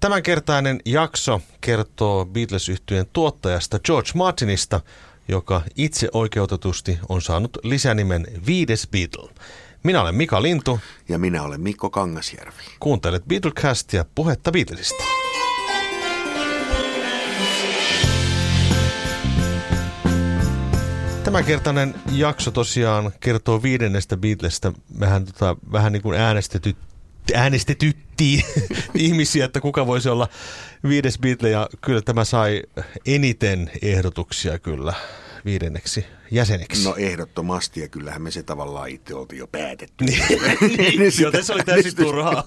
Tämänkertainen 0.00 0.80
jakso 0.84 1.40
kertoo 1.60 2.26
beatles 2.26 2.68
yhtyeen 2.68 3.06
tuottajasta 3.12 3.78
George 3.78 4.10
Martinista, 4.14 4.80
joka 5.28 5.62
itse 5.76 6.08
oikeutetusti 6.12 6.98
on 7.08 7.22
saanut 7.22 7.58
lisänimen 7.62 8.26
Viides 8.46 8.88
Beatle. 8.92 9.30
Minä 9.82 10.00
olen 10.02 10.14
Mika 10.14 10.42
Lintu. 10.42 10.80
Ja 11.08 11.18
minä 11.18 11.42
olen 11.42 11.60
Mikko 11.60 11.90
Kangasjärvi. 11.90 12.62
Kuuntelet 12.80 13.24
Beatlecastia 13.24 14.04
puhetta 14.14 14.52
Beatlesista. 14.52 15.04
Tämänkertainen 21.24 21.94
jakso 22.12 22.50
tosiaan 22.50 23.12
kertoo 23.20 23.62
viidennestä 23.62 24.16
Beatlesta. 24.16 24.72
Mehän 24.98 25.24
tota, 25.24 25.56
vähän 25.72 25.92
niin 25.92 26.02
kuin 26.02 26.18
äänestetyt, 26.18 26.76
äänestetyttiin 28.18 28.44
ihmisiä, 29.06 29.44
että 29.44 29.60
kuka 29.60 29.86
voisi 29.86 30.08
olla 30.08 30.28
viides 30.88 31.18
Beatle. 31.18 31.50
Ja 31.50 31.68
kyllä 31.80 32.02
tämä 32.02 32.24
sai 32.24 32.62
eniten 33.06 33.70
ehdotuksia 33.82 34.58
kyllä 34.58 34.94
viidenneksi 35.44 36.06
jäseneksi. 36.30 36.84
No 36.84 36.94
ehdottomasti, 36.96 37.80
ja 37.80 37.88
kyllähän 37.88 38.22
me 38.22 38.30
se 38.30 38.42
tavallaan 38.42 38.88
itse 38.88 39.14
oltiin 39.14 39.38
jo 39.38 39.46
päätetty. 39.46 40.04
niin, 40.04 40.22
niin, 40.98 41.12
joten 41.22 41.44
se 41.44 41.52
oli 41.52 41.62
täysin 41.62 41.96
turhaa 41.96 42.44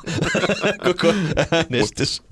koko 0.83 1.13
äänestys. 1.51 2.23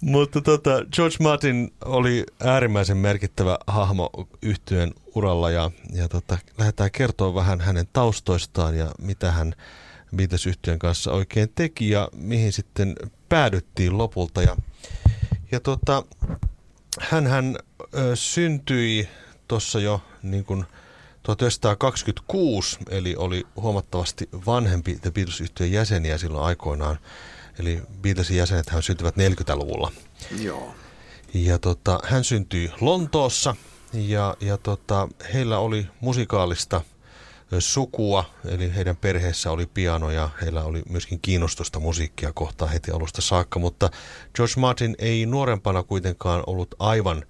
Mutta 0.00 0.40
tota, 0.40 0.70
George 0.92 1.16
Martin 1.20 1.72
oli 1.84 2.24
äärimmäisen 2.40 2.96
merkittävä 2.96 3.58
hahmo 3.66 4.10
yhtyeen 4.42 4.94
uralla 5.14 5.50
ja, 5.50 5.70
ja 5.92 6.08
tota, 6.08 6.38
lähdetään 6.58 6.90
kertoa 6.90 7.34
vähän 7.34 7.60
hänen 7.60 7.86
taustoistaan 7.92 8.78
ja 8.78 8.90
mitä 8.98 9.32
hän 9.32 9.54
beatles 10.16 10.46
yhtyeen 10.46 10.78
kanssa 10.78 11.12
oikein 11.12 11.48
teki 11.54 11.90
ja 11.90 12.08
mihin 12.12 12.52
sitten 12.52 12.96
päädyttiin 13.28 13.98
lopulta. 13.98 14.42
Ja, 14.42 14.56
ja 15.52 15.60
tota, 15.60 16.04
hän 17.00 17.56
ö, 17.94 18.16
syntyi 18.16 19.08
tuossa 19.48 19.80
jo 19.80 20.00
niin 20.22 20.44
kuin 20.44 20.64
1926, 21.22 22.78
eli 22.90 23.16
oli 23.16 23.46
huomattavasti 23.56 24.28
vanhempi 24.46 24.98
The 25.02 25.10
Beatles-yhtiön 25.10 25.72
jäseniä 25.72 26.18
silloin 26.18 26.44
aikoinaan. 26.44 26.98
Eli 27.58 27.82
Beatlesin 28.02 28.36
jäsenet 28.36 28.70
hän 28.70 28.82
syntyvät 28.82 29.14
40-luvulla. 29.16 29.92
Joo. 30.40 30.74
Ja 31.34 31.58
tota, 31.58 32.00
hän 32.04 32.24
syntyi 32.24 32.72
Lontoossa 32.80 33.56
ja, 33.92 34.36
ja 34.40 34.58
tota, 34.58 35.08
heillä 35.34 35.58
oli 35.58 35.86
musikaalista 36.00 36.80
sukua, 37.60 38.24
eli 38.44 38.74
heidän 38.74 38.96
perheessä 38.96 39.50
oli 39.50 39.66
piano 39.66 40.10
ja 40.10 40.28
heillä 40.42 40.64
oli 40.64 40.82
myöskin 40.88 41.20
kiinnostusta 41.22 41.80
musiikkia 41.80 42.32
kohtaan 42.34 42.70
heti 42.72 42.90
alusta 42.90 43.22
saakka, 43.22 43.58
mutta 43.58 43.90
George 44.34 44.54
Martin 44.56 44.94
ei 44.98 45.26
nuorempana 45.26 45.82
kuitenkaan 45.82 46.42
ollut 46.46 46.74
aivan 46.78 47.22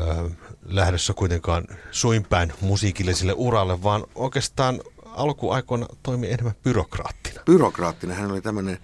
äh, 0.00 0.36
lähdössä 0.64 1.12
kuitenkaan 1.12 1.64
suinpäin 1.90 2.52
musiikilliselle 2.60 3.34
uralle, 3.36 3.82
vaan 3.82 4.04
oikeastaan 4.14 4.80
alkuaikoina 5.16 5.86
toimi 6.02 6.30
enemmän 6.30 6.54
byrokraattina. 6.62 7.42
Byrokraattina. 7.46 8.14
Hän 8.14 8.30
oli 8.30 8.40
tämmöinen, 8.40 8.78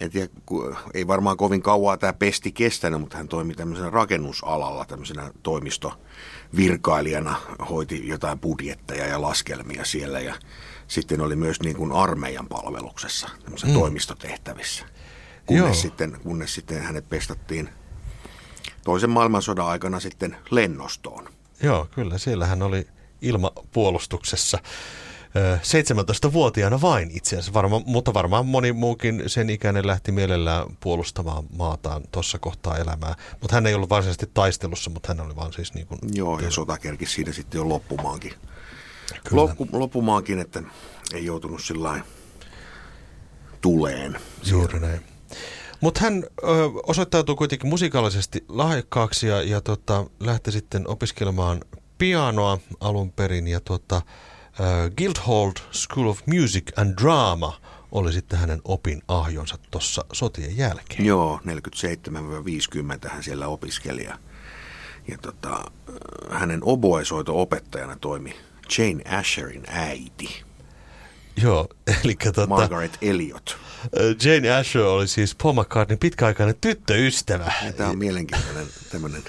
en 0.00 0.10
tiedä, 0.10 0.28
ei 0.94 1.06
varmaan 1.06 1.36
kovin 1.36 1.62
kauaa 1.62 1.96
tämä 1.96 2.12
pesti 2.12 2.52
kestänyt, 2.52 3.00
mutta 3.00 3.16
hän 3.16 3.28
toimi 3.28 3.54
tämmöisenä 3.54 3.90
rakennusalalla, 3.90 4.84
tämmöisenä 4.84 5.30
toimistovirkailijana, 6.50 7.40
hoiti 7.70 8.08
jotain 8.08 8.38
budjetteja 8.38 9.06
ja 9.06 9.20
laskelmia 9.20 9.84
siellä 9.84 10.20
ja 10.20 10.34
sitten 10.88 11.20
oli 11.20 11.36
myös 11.36 11.60
niin 11.60 11.76
kuin 11.76 11.92
armeijan 11.92 12.48
palveluksessa, 12.48 13.28
mm. 13.66 13.72
toimistotehtävissä. 13.72 14.84
Kunnes 15.46 15.80
sitten, 15.80 16.20
kunnes 16.22 16.54
sitten 16.54 16.82
hänet 16.82 17.08
pestattiin 17.08 17.68
toisen 18.84 19.10
maailmansodan 19.10 19.66
aikana 19.66 20.00
sitten 20.00 20.36
lennostoon. 20.50 21.28
Joo, 21.62 21.88
kyllä. 21.90 22.18
Siellä 22.18 22.46
hän 22.46 22.62
oli 22.62 22.86
ilmapuolustuksessa. 23.22 24.58
17-vuotiaana 25.34 26.80
vain 26.80 27.10
itse 27.12 27.36
asiassa, 27.36 27.52
varma, 27.52 27.82
mutta 27.86 28.14
varmaan 28.14 28.46
moni 28.46 28.72
muukin 28.72 29.22
sen 29.26 29.50
ikäinen 29.50 29.86
lähti 29.86 30.12
mielellään 30.12 30.76
puolustamaan 30.80 31.44
maataan 31.56 32.02
tuossa 32.12 32.38
kohtaa 32.38 32.76
elämää. 32.76 33.14
Mutta 33.40 33.56
hän 33.56 33.66
ei 33.66 33.74
ollut 33.74 33.90
varsinaisesti 33.90 34.30
taistelussa, 34.34 34.90
mutta 34.90 35.08
hän 35.08 35.26
oli 35.26 35.36
vaan 35.36 35.52
siis 35.52 35.74
niin 35.74 35.86
kuin... 35.86 35.98
Joo, 36.14 36.38
ja 36.38 36.50
sota 36.50 36.78
kerkisi 36.78 37.12
siinä 37.12 37.32
sitten 37.32 37.58
jo 37.58 37.68
loppumaankin. 37.68 38.34
Loppu, 39.30 39.68
loppumaankin, 39.72 40.38
että 40.38 40.62
ei 41.14 41.24
joutunut 41.24 41.62
sillä 41.62 42.00
tuleen. 43.60 44.18
Juuri 44.50 44.80
näin. 44.80 45.00
Mutta 45.80 46.00
hän 46.00 46.24
ö, 46.42 46.46
osoittautui 46.86 47.36
kuitenkin 47.36 47.68
musikaalisesti 47.68 48.44
lahjakkaaksi 48.48 49.26
ja, 49.26 49.42
ja 49.42 49.60
tota, 49.60 50.06
lähti 50.20 50.52
sitten 50.52 50.88
opiskelemaan 50.88 51.60
pianoa 51.98 52.58
alun 52.80 53.12
perin. 53.12 53.48
Ja 53.48 53.60
tota, 53.60 54.02
Guildhall 54.96 55.52
School 55.72 56.08
of 56.08 56.20
Music 56.26 56.64
and 56.76 56.98
Drama 57.02 57.60
oli 57.92 58.12
sitten 58.12 58.38
hänen 58.38 58.60
opin 58.64 59.02
ahjonsa 59.08 59.58
tuossa 59.70 60.04
sotien 60.12 60.56
jälkeen. 60.56 61.06
Joo, 61.06 61.40
47-50 63.06 63.08
hän 63.08 63.22
siellä 63.22 63.46
opiskeli. 63.46 64.04
Ja, 64.04 64.18
ja 65.08 65.18
tota, 65.18 65.70
hänen 66.30 66.60
oboesoito-opettajana 66.62 67.96
toimi 68.00 68.36
Jane 68.78 69.18
Asherin 69.18 69.64
äiti. 69.68 70.42
Joo, 71.42 71.68
eli 72.04 72.14
tota... 72.14 72.46
Margaret 72.46 72.98
Elliot. 73.02 73.56
Jane 74.24 74.50
Asher 74.50 74.82
oli 74.82 75.08
siis 75.08 75.34
Paul 75.42 75.52
McCartneyn 75.52 75.98
pitkäaikainen 75.98 76.54
tyttöystävä. 76.60 77.52
Ja 77.64 77.72
tämä 77.72 77.90
on 77.90 77.98
mielenkiintoinen 77.98 78.66
tämmöinen 78.92 79.22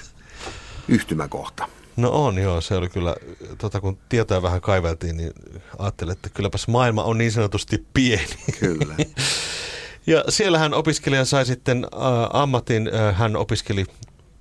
yhtymäkohta. 0.88 1.68
No 1.96 2.10
on 2.10 2.38
joo, 2.38 2.60
se 2.60 2.74
oli 2.74 2.88
kyllä, 2.88 3.16
tota, 3.58 3.80
kun 3.80 3.98
tietoja 4.08 4.42
vähän 4.42 4.60
kaiveltiin, 4.60 5.16
niin 5.16 5.32
ajattelin, 5.78 6.12
että 6.12 6.28
kylläpäs 6.28 6.68
maailma 6.68 7.04
on 7.04 7.18
niin 7.18 7.32
sanotusti 7.32 7.86
pieni. 7.94 8.36
Kyllä. 8.60 8.94
ja 10.06 10.24
siellä 10.28 10.58
hän 10.58 10.74
opiskelija 10.74 11.24
sai 11.24 11.46
sitten 11.46 11.84
äh, 11.94 12.00
ammatin, 12.32 12.90
äh, 12.94 13.16
hän 13.18 13.36
opiskeli 13.36 13.84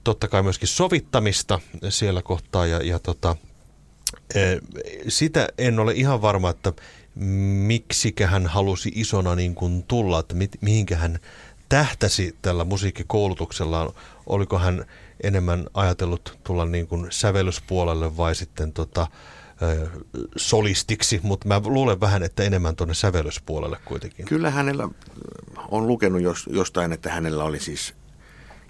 totta 0.04 0.28
kai 0.28 0.44
myöskin 0.44 0.68
sovittamista 0.68 1.60
siellä 1.90 2.22
kohtaa 2.22 2.66
ja, 2.66 2.84
ja 2.84 3.00
tota, 3.00 3.36
äh, 4.36 4.42
sitä 5.08 5.48
en 5.58 5.80
ole 5.80 5.94
ihan 5.94 6.22
varma, 6.22 6.50
että 6.50 6.74
miksikä 7.66 8.28
hän 8.28 8.48
halusi 8.48 8.92
isona 8.96 9.36
niin 9.36 9.56
kuin 9.56 9.84
tulla, 9.84 10.20
että 10.20 10.36
mit, 10.36 10.52
mihinkä 10.62 10.96
hän 10.96 11.20
tähtäsi 11.72 12.36
tällä 12.42 12.64
musiikkikoulutuksellaan. 12.64 13.90
Oliko 14.26 14.60
hän 14.60 14.86
enemmän 15.24 15.68
ajatellut 15.74 16.40
tulla 16.44 16.66
niin 16.66 16.88
kuin 16.88 17.08
sävellyspuolelle 17.10 18.18
vai 18.18 18.36
sitten 18.36 18.74
tota, 18.74 19.08
solistiksi, 20.36 21.20
mutta 21.24 21.48
mä 21.48 21.62
luulen 21.66 22.00
vähän, 22.00 22.24
että 22.24 22.44
enemmän 22.44 22.76
tuonne 22.76 22.94
sävellyspuolelle 22.94 23.78
kuitenkin. 23.86 24.26
Kyllä 24.26 24.50
hänellä 24.50 24.90
on 25.72 25.88
lukenut 25.88 26.22
jostain, 26.48 26.92
että 26.92 27.12
hänellä 27.12 27.44
oli 27.44 27.60
siis 27.60 27.94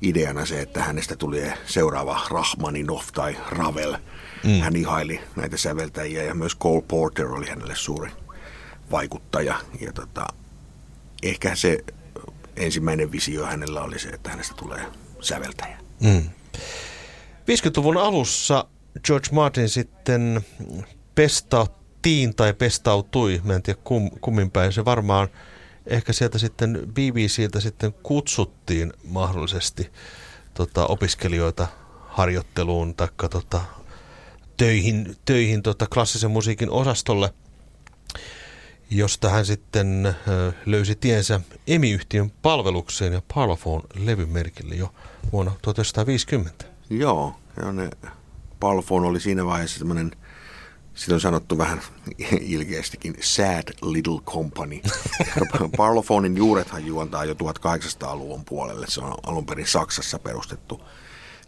ideana 0.01 0.45
se, 0.45 0.61
että 0.61 0.83
hänestä 0.83 1.15
tuli 1.15 1.43
seuraava 1.65 2.21
Rahmaninov 2.29 3.03
tai 3.13 3.37
Ravel. 3.49 3.97
Mm. 4.43 4.59
Hän 4.59 4.75
ihaili 4.75 5.19
näitä 5.35 5.57
säveltäjiä 5.57 6.23
ja 6.23 6.35
myös 6.35 6.57
Cole 6.57 6.83
Porter 6.87 7.27
oli 7.27 7.49
hänelle 7.49 7.75
suuri 7.75 8.11
vaikuttaja. 8.91 9.55
Ja 9.79 9.93
tota, 9.93 10.27
ehkä 11.23 11.55
se 11.55 11.83
ensimmäinen 12.61 13.11
visio 13.11 13.45
hänellä 13.45 13.81
oli 13.81 13.99
se, 13.99 14.09
että 14.09 14.29
hänestä 14.29 14.55
tulee 14.55 14.85
säveltäjä. 15.21 15.77
Mm. 15.99 16.29
50-luvun 17.41 17.97
alussa 17.97 18.65
George 19.05 19.27
Martin 19.31 19.69
sitten 19.69 20.41
pestauttiin 21.15 22.35
tai 22.35 22.53
pestautui, 22.53 23.41
mä 23.43 23.53
en 23.53 23.63
tiedä 23.63 23.79
kum, 23.83 24.11
kummin 24.21 24.51
päin 24.51 24.73
se 24.73 24.85
varmaan, 24.85 25.27
ehkä 25.87 26.13
sieltä 26.13 26.37
sitten 26.37 26.79
BBCltä 26.93 27.59
sitten 27.59 27.93
kutsuttiin 27.93 28.93
mahdollisesti 29.03 29.91
tota, 30.53 30.87
opiskelijoita 30.87 31.67
harjoitteluun 32.07 32.95
tai 32.95 33.07
tota, 33.31 33.61
töihin, 34.57 35.15
töihin 35.25 35.63
tota, 35.63 35.87
klassisen 35.93 36.31
musiikin 36.31 36.69
osastolle– 36.69 37.33
josta 38.91 39.29
hän 39.29 39.45
sitten 39.45 40.15
löysi 40.65 40.95
tiensä 40.95 41.41
emiyhtiön 41.67 42.31
palvelukseen 42.41 43.13
ja 43.13 43.21
Parlophone 43.33 43.83
levymerkille 43.95 44.75
jo 44.75 44.93
vuonna 45.31 45.51
1950. 45.61 46.65
Joo, 46.89 47.35
ja 47.61 47.71
ne 47.71 47.89
Parlophone 48.59 49.07
oli 49.07 49.19
siinä 49.19 49.45
vaiheessa 49.45 49.79
semmoinen 49.79 50.11
sitä 50.95 51.13
on 51.13 51.21
sanottu 51.21 51.57
vähän 51.57 51.81
ilkeästikin 52.41 53.15
sad 53.21 53.73
little 53.81 54.19
company. 54.25 54.79
Parlophonein 55.77 56.37
juurethan 56.37 56.85
juontaa 56.85 57.25
jo 57.25 57.33
1800-luvun 57.33 58.45
puolelle. 58.45 58.85
Se 58.89 59.01
on 59.01 59.17
alun 59.23 59.45
perin 59.45 59.67
Saksassa 59.67 60.19
perustettu 60.19 60.81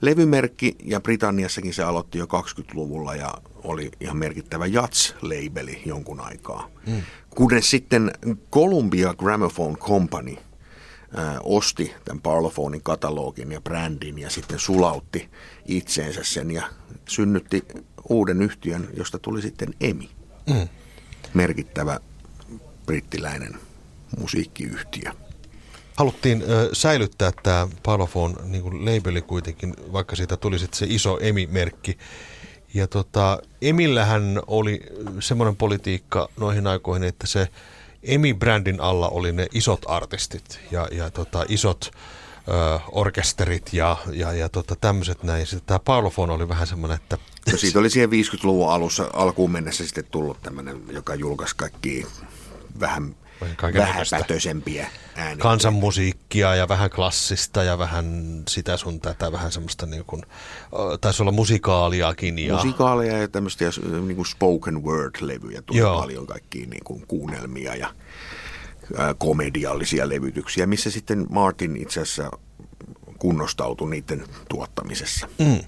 levymerkki 0.06 0.76
ja 0.84 1.02
Britanniassakin 1.02 1.74
se 1.74 1.84
aloitti 1.84 2.18
jo 2.18 2.26
20-luvulla 2.26 3.16
ja 3.16 3.34
oli 3.64 3.92
ihan 4.00 4.18
merkittävä 4.18 4.66
Jats-labeli 4.66 5.82
jonkun 5.86 6.20
aikaa. 6.20 6.70
Mm. 6.88 7.02
Kunnes 7.30 7.70
sitten 7.70 8.12
Columbia 8.52 9.14
Gramophone 9.14 9.76
Company 9.76 10.36
ää, 11.16 11.40
osti 11.44 11.94
tämän 12.06 12.22
Parlophonein 12.22 12.84
katalogin 12.84 13.52
ja 13.52 13.62
brändin 13.62 14.20
ja 14.20 14.30
sitten 14.30 14.60
sulautti 14.60 15.30
itseensä 15.66 16.24
sen 16.24 16.52
ja 16.52 16.70
synnytti 17.10 17.64
uuden 18.10 18.42
yhtiön, 18.42 18.88
josta 18.98 19.20
tuli 19.20 19.42
sitten 19.42 19.74
EMI. 19.82 20.10
Mm. 20.50 20.68
Merkittävä 21.34 22.00
brittiläinen 22.86 23.54
musiikkiyhtiö. 24.20 25.12
Haluttiin 25.96 26.44
ö, 26.50 26.70
säilyttää 26.74 27.32
tämä 27.44 27.68
Parlophone 27.84 28.36
niin 28.44 28.86
labeli 28.86 29.22
kuitenkin, 29.22 29.74
vaikka 29.94 30.16
siitä 30.16 30.38
tuli 30.38 30.60
sitten 30.60 30.80
se 30.80 30.86
iso 30.90 31.20
EMI-merkki. 31.22 31.98
Ja 32.74 32.88
tota, 32.88 33.40
Emillähän 33.62 34.42
oli 34.48 34.82
semmoinen 35.20 35.56
politiikka 35.56 36.30
noihin 36.38 36.68
aikoihin, 36.68 37.04
että 37.04 37.28
se 37.28 37.48
Emi-brändin 38.04 38.82
alla 38.82 39.10
oli 39.10 39.32
ne 39.32 39.48
isot 39.54 39.82
artistit 39.88 40.60
ja, 40.72 40.88
ja 40.92 41.12
tota, 41.12 41.46
isot 41.48 41.92
ö, 42.48 42.80
orkesterit 42.92 43.74
ja, 43.74 43.98
ja, 44.12 44.32
ja 44.34 44.50
tota, 44.50 44.76
tämmöiset 44.76 45.24
näin. 45.24 45.46
Tämä 45.66 45.80
Paulofon 45.80 46.30
oli 46.30 46.50
vähän 46.50 46.68
semmoinen, 46.68 46.96
että... 46.96 47.18
No 47.52 47.58
siitä 47.58 47.80
oli 47.80 47.90
siihen 47.90 48.10
50-luvun 48.10 48.72
alussa 48.72 49.10
alkuun 49.14 49.52
mennessä 49.52 49.84
sitten 49.84 50.06
tullut 50.12 50.42
tämmöinen, 50.42 50.82
joka 50.92 51.16
julkaisi 51.16 51.56
kaikki 51.56 52.06
vähän 52.80 53.16
vähäpätöisempiä 53.74 54.88
ääniä. 55.16 55.42
Kansanmusiikkia 55.42 56.56
ja 56.56 56.68
vähän 56.68 56.90
klassista 56.90 57.64
ja 57.64 57.78
vähän 57.78 58.44
sitä 58.50 58.78
sun 58.78 59.00
tätä, 59.00 59.32
vähän 59.32 59.52
semmoista 59.52 59.86
niin 59.86 60.06
kuin, 60.06 60.22
taisi 61.02 61.24
olla 61.24 61.32
musikaaliakin. 61.32 62.40
Ja... 62.40 62.56
Musikaalia 62.56 63.18
ja 63.18 63.28
tämmöistä 63.28 63.66
niin 64.06 64.16
kuin 64.16 64.26
spoken 64.26 64.84
word-levyjä 64.84 65.62
tuli 65.62 65.80
Joo. 65.80 66.02
paljon 66.02 66.28
kaikkia 66.28 66.68
niin 66.68 66.84
kuin 66.84 67.08
kuunnelmia 67.08 67.76
ja 67.76 67.94
ää, 68.98 69.14
komediallisia 69.14 70.10
levytyksiä, 70.10 70.68
missä 70.68 70.92
sitten 70.92 71.26
Martin 71.30 71.78
itse 71.78 72.02
asiassa 72.02 72.32
kunnostautui 73.20 73.90
niiden 73.90 74.24
tuottamisessa. 74.50 75.28
Mm. 75.40 75.60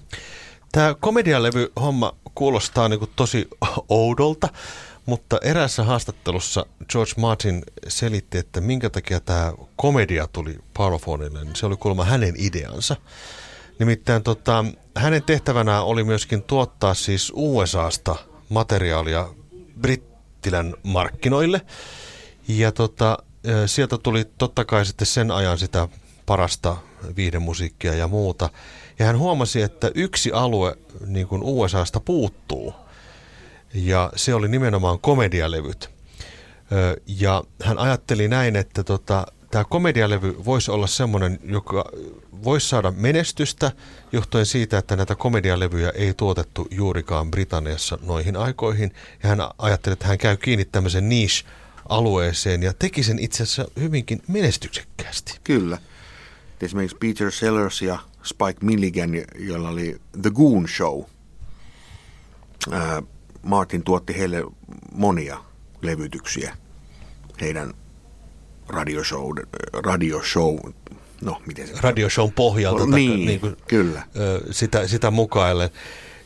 Tämä 0.72 0.94
komedialevy 1.00 1.72
homma 1.80 2.14
kuulostaa 2.34 2.88
niin 2.88 3.00
tosi 3.16 3.48
oudolta, 3.88 4.48
mutta 5.06 5.38
eräässä 5.42 5.84
haastattelussa 5.84 6.66
George 6.92 7.12
Martin 7.16 7.62
selitti, 7.88 8.38
että 8.38 8.60
minkä 8.60 8.90
takia 8.90 9.20
tämä 9.20 9.52
komedia 9.76 10.28
tuli 10.32 10.58
Parlophonille, 10.76 11.44
niin 11.44 11.56
se 11.56 11.66
oli 11.66 11.76
kuulemma 11.76 12.04
hänen 12.04 12.34
ideansa. 12.38 12.96
Nimittäin 13.78 14.22
tota, 14.22 14.64
hänen 14.96 15.22
tehtävänään 15.22 15.84
oli 15.84 16.04
myöskin 16.04 16.42
tuottaa 16.42 16.94
siis 16.94 17.32
USAsta 17.34 18.16
materiaalia 18.48 19.28
Brittilän 19.80 20.74
markkinoille. 20.82 21.60
Ja 22.48 22.72
tota, 22.72 23.18
sieltä 23.66 23.98
tuli 23.98 24.24
totta 24.38 24.64
kai 24.64 24.86
sitten 24.86 25.06
sen 25.06 25.30
ajan 25.30 25.58
sitä 25.58 25.88
parasta 26.26 26.76
viihdemusiikkia 27.16 27.94
ja 27.94 28.08
muuta. 28.08 28.50
Ja 28.98 29.06
hän 29.06 29.18
huomasi, 29.18 29.62
että 29.62 29.90
yksi 29.94 30.32
alue 30.32 30.78
niin 31.06 31.26
kuin 31.26 31.42
USAsta 31.42 32.00
puuttuu– 32.00 32.74
ja 33.76 34.12
se 34.16 34.34
oli 34.34 34.48
nimenomaan 34.48 34.98
komedialevyt. 34.98 35.90
Ja 37.06 37.44
hän 37.62 37.78
ajatteli 37.78 38.28
näin, 38.28 38.56
että 38.56 38.84
tota, 38.84 39.26
tämä 39.50 39.64
komedialevy 39.64 40.36
voisi 40.44 40.70
olla 40.70 40.86
semmoinen, 40.86 41.38
joka 41.44 41.84
voisi 42.44 42.68
saada 42.68 42.90
menestystä 42.90 43.72
johtuen 44.12 44.46
siitä, 44.46 44.78
että 44.78 44.96
näitä 44.96 45.14
komedialevyjä 45.14 45.90
ei 45.90 46.14
tuotettu 46.14 46.68
juurikaan 46.70 47.30
Britanniassa 47.30 47.98
noihin 48.02 48.36
aikoihin. 48.36 48.94
Ja 49.22 49.28
hän 49.28 49.38
ajatteli, 49.58 49.92
että 49.92 50.06
hän 50.06 50.18
käy 50.18 50.36
kiinni 50.36 50.64
tämmöisen 50.64 51.08
niche-alueeseen 51.08 52.62
ja 52.62 52.72
teki 52.78 53.02
sen 53.02 53.18
itse 53.18 53.42
asiassa 53.42 53.68
hyvinkin 53.80 54.22
menestyksekkäästi. 54.28 55.40
Kyllä. 55.44 55.78
Esimerkiksi 56.60 56.96
Peter 56.96 57.30
Sellers 57.30 57.82
ja 57.82 57.98
Spike 58.22 58.58
Milligan, 58.60 59.10
jolla 59.38 59.68
oli 59.68 60.00
The 60.22 60.30
Goon 60.30 60.68
Show. 60.68 61.02
Martin 63.46 63.82
tuotti 63.82 64.18
heille 64.18 64.44
monia 64.92 65.38
levytyksiä 65.82 66.56
heidän 67.40 67.74
radioshow, 68.68 69.30
radioshow 69.72 70.56
no 71.22 71.42
miten 71.46 71.66
se... 71.66 71.74
Radioshown 71.80 72.32
pohjalta. 72.32 72.86
Niin, 72.86 73.26
niin 73.26 73.40
kuin, 73.40 73.56
kyllä. 73.68 74.02
Sitä, 74.50 74.88
sitä 74.88 75.10
mukaillen. 75.10 75.70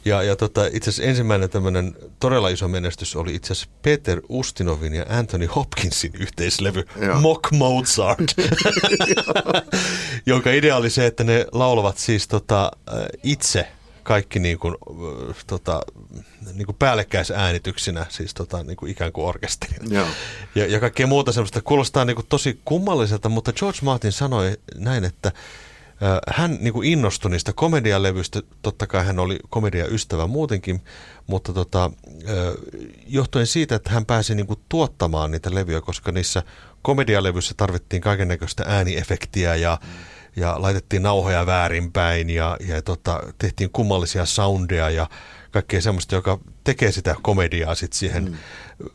Ja, 0.05 0.23
ja 0.23 0.37
tota, 0.37 0.67
itse 0.73 0.91
asiassa 0.91 1.11
ensimmäinen 1.11 1.51
tämmöinen 1.51 1.97
todella 2.21 2.49
iso 2.49 2.69
menestys 2.69 3.17
oli 3.17 3.35
itse 3.35 3.53
asiassa 3.53 3.71
Peter 3.83 4.21
Ustinovin 4.29 4.95
ja 4.95 5.07
Anthony 5.09 5.47
Hopkinsin 5.47 6.13
yhteislevy 6.21 6.85
Joo. 7.01 7.21
Mock 7.21 7.51
Mozart, 7.53 8.25
jonka 10.27 10.51
idea 10.51 10.77
oli 10.77 10.91
se, 10.91 11.07
että 11.07 11.25
ne 11.25 11.47
laulavat 11.53 11.99
siis 11.99 12.29
tota, 12.29 12.73
itse 13.23 13.69
kaikki 14.03 14.39
niin 14.39 14.59
kuin, 14.59 14.75
tota, 15.47 15.81
niin 16.55 16.67
kuin 16.67 16.77
päällekkäisäänityksinä, 16.79 18.07
siis 18.09 18.35
tota, 18.35 18.63
niin 18.65 18.77
kuin 18.77 18.93
ikään 18.93 19.13
kuin 19.13 19.27
orkesterina. 19.27 19.95
Ja, 20.55 20.67
ja 20.67 20.81
kaikkea 20.81 21.07
muuta 21.07 21.33
semmoista. 21.33 21.63
Kuulostaa 21.63 22.05
niin 22.05 22.17
kuin 22.17 22.27
tosi 22.29 22.61
kummalliselta, 22.65 23.29
mutta 23.29 23.53
George 23.53 23.79
Martin 23.83 24.13
sanoi 24.13 24.57
näin, 24.75 25.05
että 25.05 25.33
hän 26.29 26.59
niin 26.61 26.73
kuin 26.73 26.89
innostui 26.89 27.31
niistä 27.31 27.53
komedialevyistä, 27.53 28.43
totta 28.63 28.87
kai 28.87 29.07
hän 29.07 29.19
oli 29.19 29.39
komediaystävä 29.51 30.27
muutenkin, 30.27 30.81
mutta 31.27 31.53
tota, 31.53 31.91
johtuen 33.07 33.47
siitä, 33.47 33.75
että 33.75 33.91
hän 33.91 34.07
pääsi 34.07 34.35
niin 34.35 34.47
kuin 34.47 34.61
tuottamaan 34.69 35.31
niitä 35.31 35.55
levyjä, 35.55 35.81
koska 35.81 36.13
niissä 36.13 36.43
komedialevyissä 36.83 37.55
tarvittiin 37.57 38.03
kaiken 38.03 38.29
näköistä 38.29 38.65
ääniefektiä 38.67 39.55
ja 39.55 39.79
mm 39.83 40.20
ja 40.37 40.63
laitettiin 40.63 41.03
nauhoja 41.03 41.47
väärinpäin 41.47 42.31
ja, 42.31 42.57
ja 42.69 42.83
tota, 42.83 43.23
tehtiin 43.39 43.71
kummallisia 43.73 44.27
soundeja 44.27 44.91
ja 44.91 45.07
kaikkea 45.51 45.81
semmoista, 45.81 46.15
joka 46.15 46.39
tekee 46.65 46.93
sitä 46.93 47.15
komediaa 47.23 47.75
sitten 47.75 47.99
siihen 47.99 48.25
mm. 48.25 48.37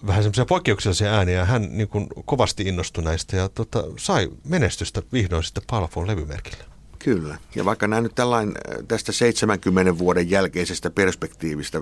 vähän 0.08 0.24
semmoisia 0.24 0.46
poikkeuksellisia 0.46 1.14
ääniä. 1.14 1.46
Hän 1.46 1.78
niin 1.78 1.88
kuin 1.88 2.08
kovasti 2.26 2.64
innostui 2.64 3.04
näistä 3.04 3.38
ja 3.38 3.50
tota, 3.50 3.84
sai 3.98 4.30
menestystä 4.44 5.02
vihdoin 5.14 5.44
sitten 5.44 5.64
Parlophone 5.68 6.12
levymerkillä. 6.12 6.75
Kyllä. 7.06 7.38
Ja 7.56 7.66
vaikka 7.66 7.88
nämä 7.88 8.02
nyt 8.02 8.16
tällainen 8.16 8.56
tästä 8.88 9.12
70 9.12 9.98
vuoden 9.98 10.30
jälkeisestä 10.30 10.90
perspektiivistä 10.90 11.82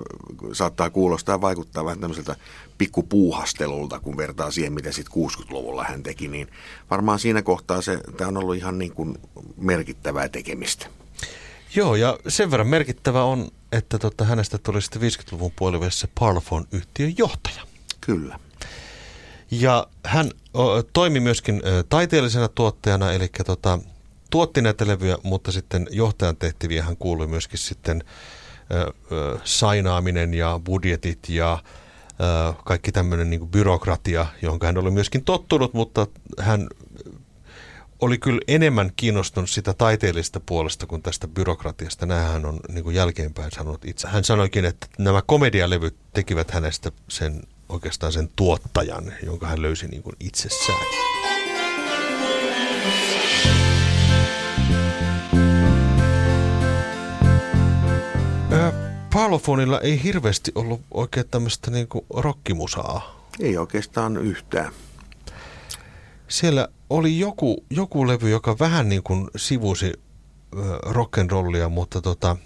saattaa 0.52 0.90
kuulostaa 0.90 1.34
ja 1.34 1.40
vaikuttaa 1.40 1.84
vähän 1.84 2.00
tämmöiseltä 2.00 2.36
pikkupuuhastelulta, 2.78 4.00
kun 4.00 4.16
vertaa 4.16 4.50
siihen, 4.50 4.72
mitä 4.72 4.92
sitten 4.92 5.22
60-luvulla 5.22 5.84
hän 5.84 6.02
teki, 6.02 6.28
niin 6.28 6.48
varmaan 6.90 7.18
siinä 7.18 7.42
kohtaa 7.42 7.82
se, 7.82 7.98
tämä 8.16 8.28
on 8.28 8.36
ollut 8.36 8.56
ihan 8.56 8.78
niin 8.78 8.92
kuin 8.92 9.18
merkittävää 9.56 10.28
tekemistä. 10.28 10.86
Joo, 11.74 11.94
ja 11.96 12.18
sen 12.28 12.50
verran 12.50 12.68
merkittävä 12.68 13.24
on, 13.24 13.48
että 13.72 13.98
tota, 13.98 14.24
hänestä 14.24 14.58
tuli 14.58 14.82
sitten 14.82 15.02
50-luvun 15.02 15.52
puolivälissä 15.56 16.08
Parlophone-yhtiön 16.20 17.14
johtaja. 17.18 17.62
Kyllä. 18.00 18.38
Ja 19.50 19.86
hän 20.04 20.30
o, 20.54 20.82
toimi 20.82 21.20
myöskin 21.20 21.62
taiteellisena 21.88 22.48
tuottajana, 22.48 23.12
eli 23.12 23.28
tota, 23.46 23.78
tuotti 24.34 24.62
näitä 24.62 24.86
levyjä, 24.86 25.18
mutta 25.22 25.52
sitten 25.52 25.86
johtajan 25.90 26.36
tehtäviä 26.36 26.82
hän 26.82 26.96
kuului 26.96 27.26
myöskin 27.26 27.58
sitten 27.58 28.04
ö, 28.72 28.92
ö, 29.12 29.38
sainaaminen 29.44 30.34
ja 30.34 30.60
budjetit 30.64 31.28
ja 31.28 31.62
ö, 32.10 32.54
kaikki 32.64 32.92
tämmöinen 32.92 33.30
niin 33.30 33.48
byrokratia, 33.48 34.26
johon 34.42 34.58
hän 34.62 34.78
oli 34.78 34.90
myöskin 34.90 35.24
tottunut, 35.24 35.74
mutta 35.74 36.06
hän 36.38 36.68
oli 38.00 38.18
kyllä 38.18 38.40
enemmän 38.48 38.90
kiinnostunut 38.96 39.50
sitä 39.50 39.74
taiteellisesta 39.74 40.40
puolesta 40.46 40.86
kuin 40.86 41.02
tästä 41.02 41.28
byrokratiasta. 41.28 42.06
Nämähän 42.06 42.46
on 42.46 42.60
niin 42.68 42.84
kuin 42.84 42.96
jälkeenpäin 42.96 43.52
sanonut 43.52 43.84
itse. 43.84 44.08
Hän 44.08 44.24
sanoikin, 44.24 44.64
että 44.64 44.86
nämä 44.98 45.22
komedialevyt 45.26 45.96
tekivät 46.12 46.50
hänestä 46.50 46.92
sen 47.08 47.42
oikeastaan 47.68 48.12
sen 48.12 48.30
tuottajan, 48.36 49.12
jonka 49.22 49.46
hän 49.46 49.62
löysi 49.62 49.88
niin 49.88 50.02
kuin 50.02 50.16
itsessään. 50.20 50.86
Parlofonilla 59.14 59.80
ei 59.80 60.02
hirveästi 60.02 60.52
ollut 60.54 60.80
oikein 60.90 61.28
tämmöistä 61.28 61.70
niin 61.70 61.88
kuin 61.88 62.06
rockimusaa 62.10 63.28
Ei 63.40 63.56
oikeastaan 63.56 64.16
yhtään. 64.16 64.72
Siellä 66.28 66.68
oli 66.90 67.18
joku, 67.18 67.64
joku 67.70 68.06
levy, 68.06 68.30
joka 68.30 68.58
vähän 68.58 68.88
niin 68.88 69.02
kuin 69.02 69.30
sivusi 69.36 69.92
rock'n'rollia, 70.86 71.68
mutta 71.68 72.00
tota, 72.00 72.36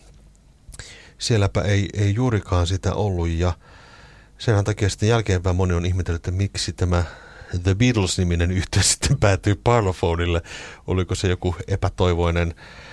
sielläpä 1.18 1.62
ei, 1.62 1.88
ei 1.94 2.14
juurikaan 2.14 2.66
sitä 2.66 2.94
ollut 2.94 3.28
ja 3.28 3.52
sen 4.38 4.64
takia 4.64 4.88
sitten 4.88 5.08
jälkeenpäin 5.08 5.56
moni 5.56 5.74
on 5.74 5.86
ihmetellyt, 5.86 6.20
että 6.20 6.30
miksi 6.30 6.72
tämä 6.72 7.04
The 7.62 7.74
Beatles-niminen 7.74 8.50
yhteys 8.50 8.90
sitten 8.92 9.18
päätyi 9.18 9.60
Parlophonille. 9.64 10.42
Oliko 10.86 11.14
se 11.14 11.28
joku 11.28 11.56
epätoivoinen 11.68 12.54
äh, 12.58 12.87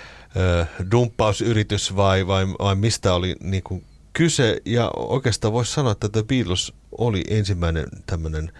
dumppausyritys 0.91 1.95
vai, 1.95 2.27
vai, 2.27 2.47
vai 2.47 2.75
mistä 2.75 3.13
oli 3.13 3.35
niin 3.39 3.63
kuin 3.63 3.83
kyse? 4.13 4.61
Ja 4.65 4.91
oikeastaan 4.95 5.53
voisi 5.53 5.73
sanoa, 5.73 5.91
että 5.91 6.09
The 6.09 6.23
Beatles 6.23 6.73
oli 6.97 7.23
ensimmäinen 7.29 7.85
tämmöinen 8.05 8.51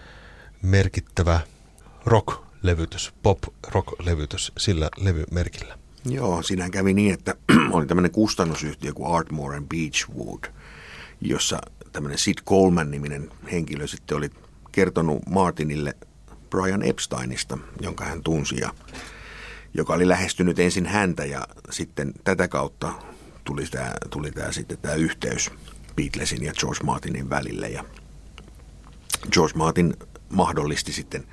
merkittävä 0.62 1.40
rock-levytys, 2.06 3.12
pop-rock-levytys 3.22 4.52
sillä 4.58 4.88
levymerkillä. 4.96 5.78
Joo, 6.04 6.42
siinä 6.42 6.70
kävi 6.70 6.94
niin, 6.94 7.14
että 7.14 7.34
oli 7.72 7.86
tämmöinen 7.86 8.10
kustannusyhtiö 8.10 8.92
kuin 8.92 9.14
Artmore 9.14 9.56
and 9.56 9.66
Beechwood, 9.68 10.44
jossa 11.20 11.58
tämmöinen 11.92 12.18
Sid 12.18 12.38
Coleman-niminen 12.46 13.30
henkilö 13.52 13.86
sitten 13.86 14.16
oli 14.16 14.30
kertonut 14.72 15.26
Martinille 15.30 15.96
Brian 16.50 16.82
Epsteinista, 16.82 17.58
jonka 17.80 18.04
hän 18.04 18.22
tunsi 18.22 18.56
ja 18.60 18.70
joka 19.76 19.94
oli 19.94 20.08
lähestynyt 20.08 20.58
ensin 20.58 20.86
häntä 20.86 21.24
ja 21.24 21.46
sitten 21.70 22.12
tätä 22.24 22.48
kautta 22.48 22.92
tuli 23.44 23.66
tämä, 23.70 23.92
tuli 24.10 24.30
tämä, 24.30 24.52
sitten 24.52 24.78
tämä 24.78 24.94
yhteys 24.94 25.50
Beatlesin 25.96 26.44
ja 26.44 26.52
George 26.52 26.84
Martinin 26.84 27.30
välille 27.30 27.68
ja 27.68 27.84
George 29.32 29.56
Martin 29.56 29.96
mahdollisti 30.30 30.92
sitten 30.92 31.24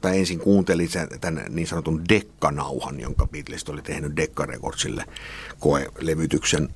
tai 0.00 0.18
ensin 0.18 0.38
kuunteli 0.38 0.88
tämän 1.20 1.44
niin 1.48 1.66
sanotun 1.66 2.04
dekkanauhan, 2.08 3.00
jonka 3.00 3.26
Beatles 3.26 3.68
oli 3.68 3.82
tehnyt 3.82 4.16
Dekka 4.16 4.46
Recordsille 4.46 5.04
koelevytyksen 5.58 6.68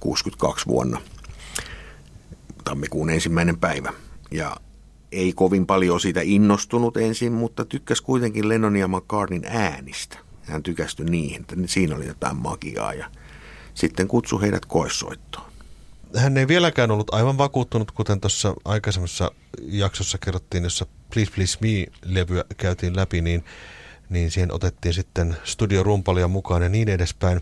62 0.00 0.66
vuonna 0.66 1.00
tammikuun 2.64 3.10
ensimmäinen 3.10 3.58
päivä. 3.58 3.92
Ja 4.30 4.56
ei 5.12 5.32
kovin 5.32 5.66
paljon 5.66 6.00
siitä 6.00 6.20
innostunut 6.24 6.96
ensin, 6.96 7.32
mutta 7.32 7.64
tykkäsi 7.64 8.02
kuitenkin 8.02 8.48
Lennon 8.48 8.76
ja 8.76 8.88
McCartneyn 8.88 9.44
äänistä. 9.46 10.23
Hän 10.44 10.62
tykästyi 10.62 11.06
niihin, 11.06 11.40
että 11.40 11.56
siinä 11.66 11.96
oli 11.96 12.06
jotain 12.06 12.36
magiaa 12.36 12.94
ja 12.94 13.10
sitten 13.74 14.08
kutsui 14.08 14.42
heidät 14.42 14.66
koessoittoon. 14.66 15.52
Hän 16.16 16.36
ei 16.36 16.48
vieläkään 16.48 16.90
ollut 16.90 17.14
aivan 17.14 17.38
vakuuttunut, 17.38 17.90
kuten 17.90 18.20
tuossa 18.20 18.54
aikaisemmassa 18.64 19.30
jaksossa 19.62 20.18
kerrottiin, 20.18 20.64
jossa 20.64 20.86
Please 21.14 21.30
Please 21.34 21.58
Me-levyä 21.60 22.44
käytiin 22.56 22.96
läpi, 22.96 23.20
niin 23.20 23.44
niin 24.08 24.30
siihen 24.30 24.52
otettiin 24.52 24.94
sitten 24.94 25.36
studiorumpalia 25.44 26.28
mukaan 26.28 26.62
ja 26.62 26.68
niin 26.68 26.88
edespäin. 26.88 27.40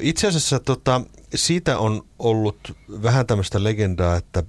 Itse 0.00 0.26
asiassa 0.26 0.60
tota, 0.60 1.00
siitä 1.34 1.78
on 1.78 2.04
ollut 2.18 2.76
vähän 3.02 3.26
tämmöistä 3.26 3.64
legendaa, 3.64 4.16
että 4.16 4.42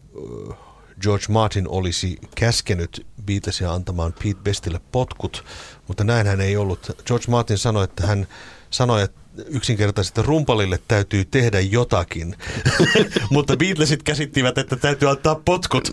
George 1.02 1.26
Martin 1.30 1.68
olisi 1.70 2.18
käskenyt 2.36 3.06
Beatlesia 3.26 3.74
antamaan 3.74 4.14
Pete 4.14 4.40
Bestille 4.44 4.82
potkut, 4.92 5.46
mutta 5.88 6.04
näinhän 6.04 6.42
ei 6.42 6.58
ollut. 6.58 6.92
George 7.06 7.26
Martin 7.28 7.58
sanoi, 7.58 7.84
että 7.84 8.08
hän 8.08 8.28
sanoi, 8.70 9.02
että 9.02 9.25
yksinkertaisesti 9.48 10.22
rumpalille 10.22 10.80
täytyy 10.88 11.26
tehdä 11.26 11.60
jotakin. 11.60 12.36
Mutta 13.32 13.58
Beatlesit 13.58 14.04
käsittivät, 14.04 14.58
että 14.58 14.76
täytyy 14.76 15.10
antaa 15.10 15.42
potkut. 15.46 15.92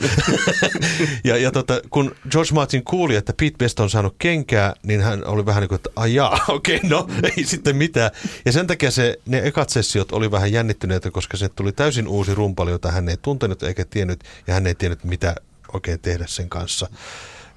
ja 1.24 1.36
ja 1.36 1.50
tota, 1.50 1.80
kun 1.90 2.14
George 2.30 2.52
Martin 2.54 2.84
kuuli, 2.84 3.16
että 3.16 3.32
Pete 3.32 3.56
Best 3.58 3.80
on 3.80 3.90
saanut 3.90 4.14
kenkää, 4.18 4.74
niin 4.82 5.00
hän 5.00 5.26
oli 5.26 5.46
vähän 5.46 5.60
niin 5.60 5.68
kuin, 5.68 5.76
että 5.76 5.90
ajaa, 5.96 6.38
okei, 6.48 6.76
okay, 6.76 6.90
no 6.90 7.08
ei 7.36 7.44
sitten 7.44 7.76
mitään. 7.76 8.10
Ja 8.44 8.52
sen 8.52 8.66
takia 8.66 8.90
se, 8.90 9.18
ne 9.26 9.40
ekat 9.44 9.70
sessiot 9.70 10.12
oli 10.12 10.30
vähän 10.30 10.52
jännittyneitä, 10.52 11.10
koska 11.10 11.36
se 11.36 11.48
tuli 11.48 11.72
täysin 11.72 12.08
uusi 12.08 12.34
rumpali, 12.34 12.70
jota 12.70 12.92
hän 12.92 13.08
ei 13.08 13.16
tuntenut 13.22 13.62
eikä 13.62 13.84
tiennyt, 13.84 14.24
ja 14.46 14.54
hän 14.54 14.66
ei 14.66 14.74
tiennyt 14.74 15.04
mitä 15.04 15.34
oikein 15.72 16.00
tehdä 16.00 16.24
sen 16.26 16.48
kanssa. 16.48 16.88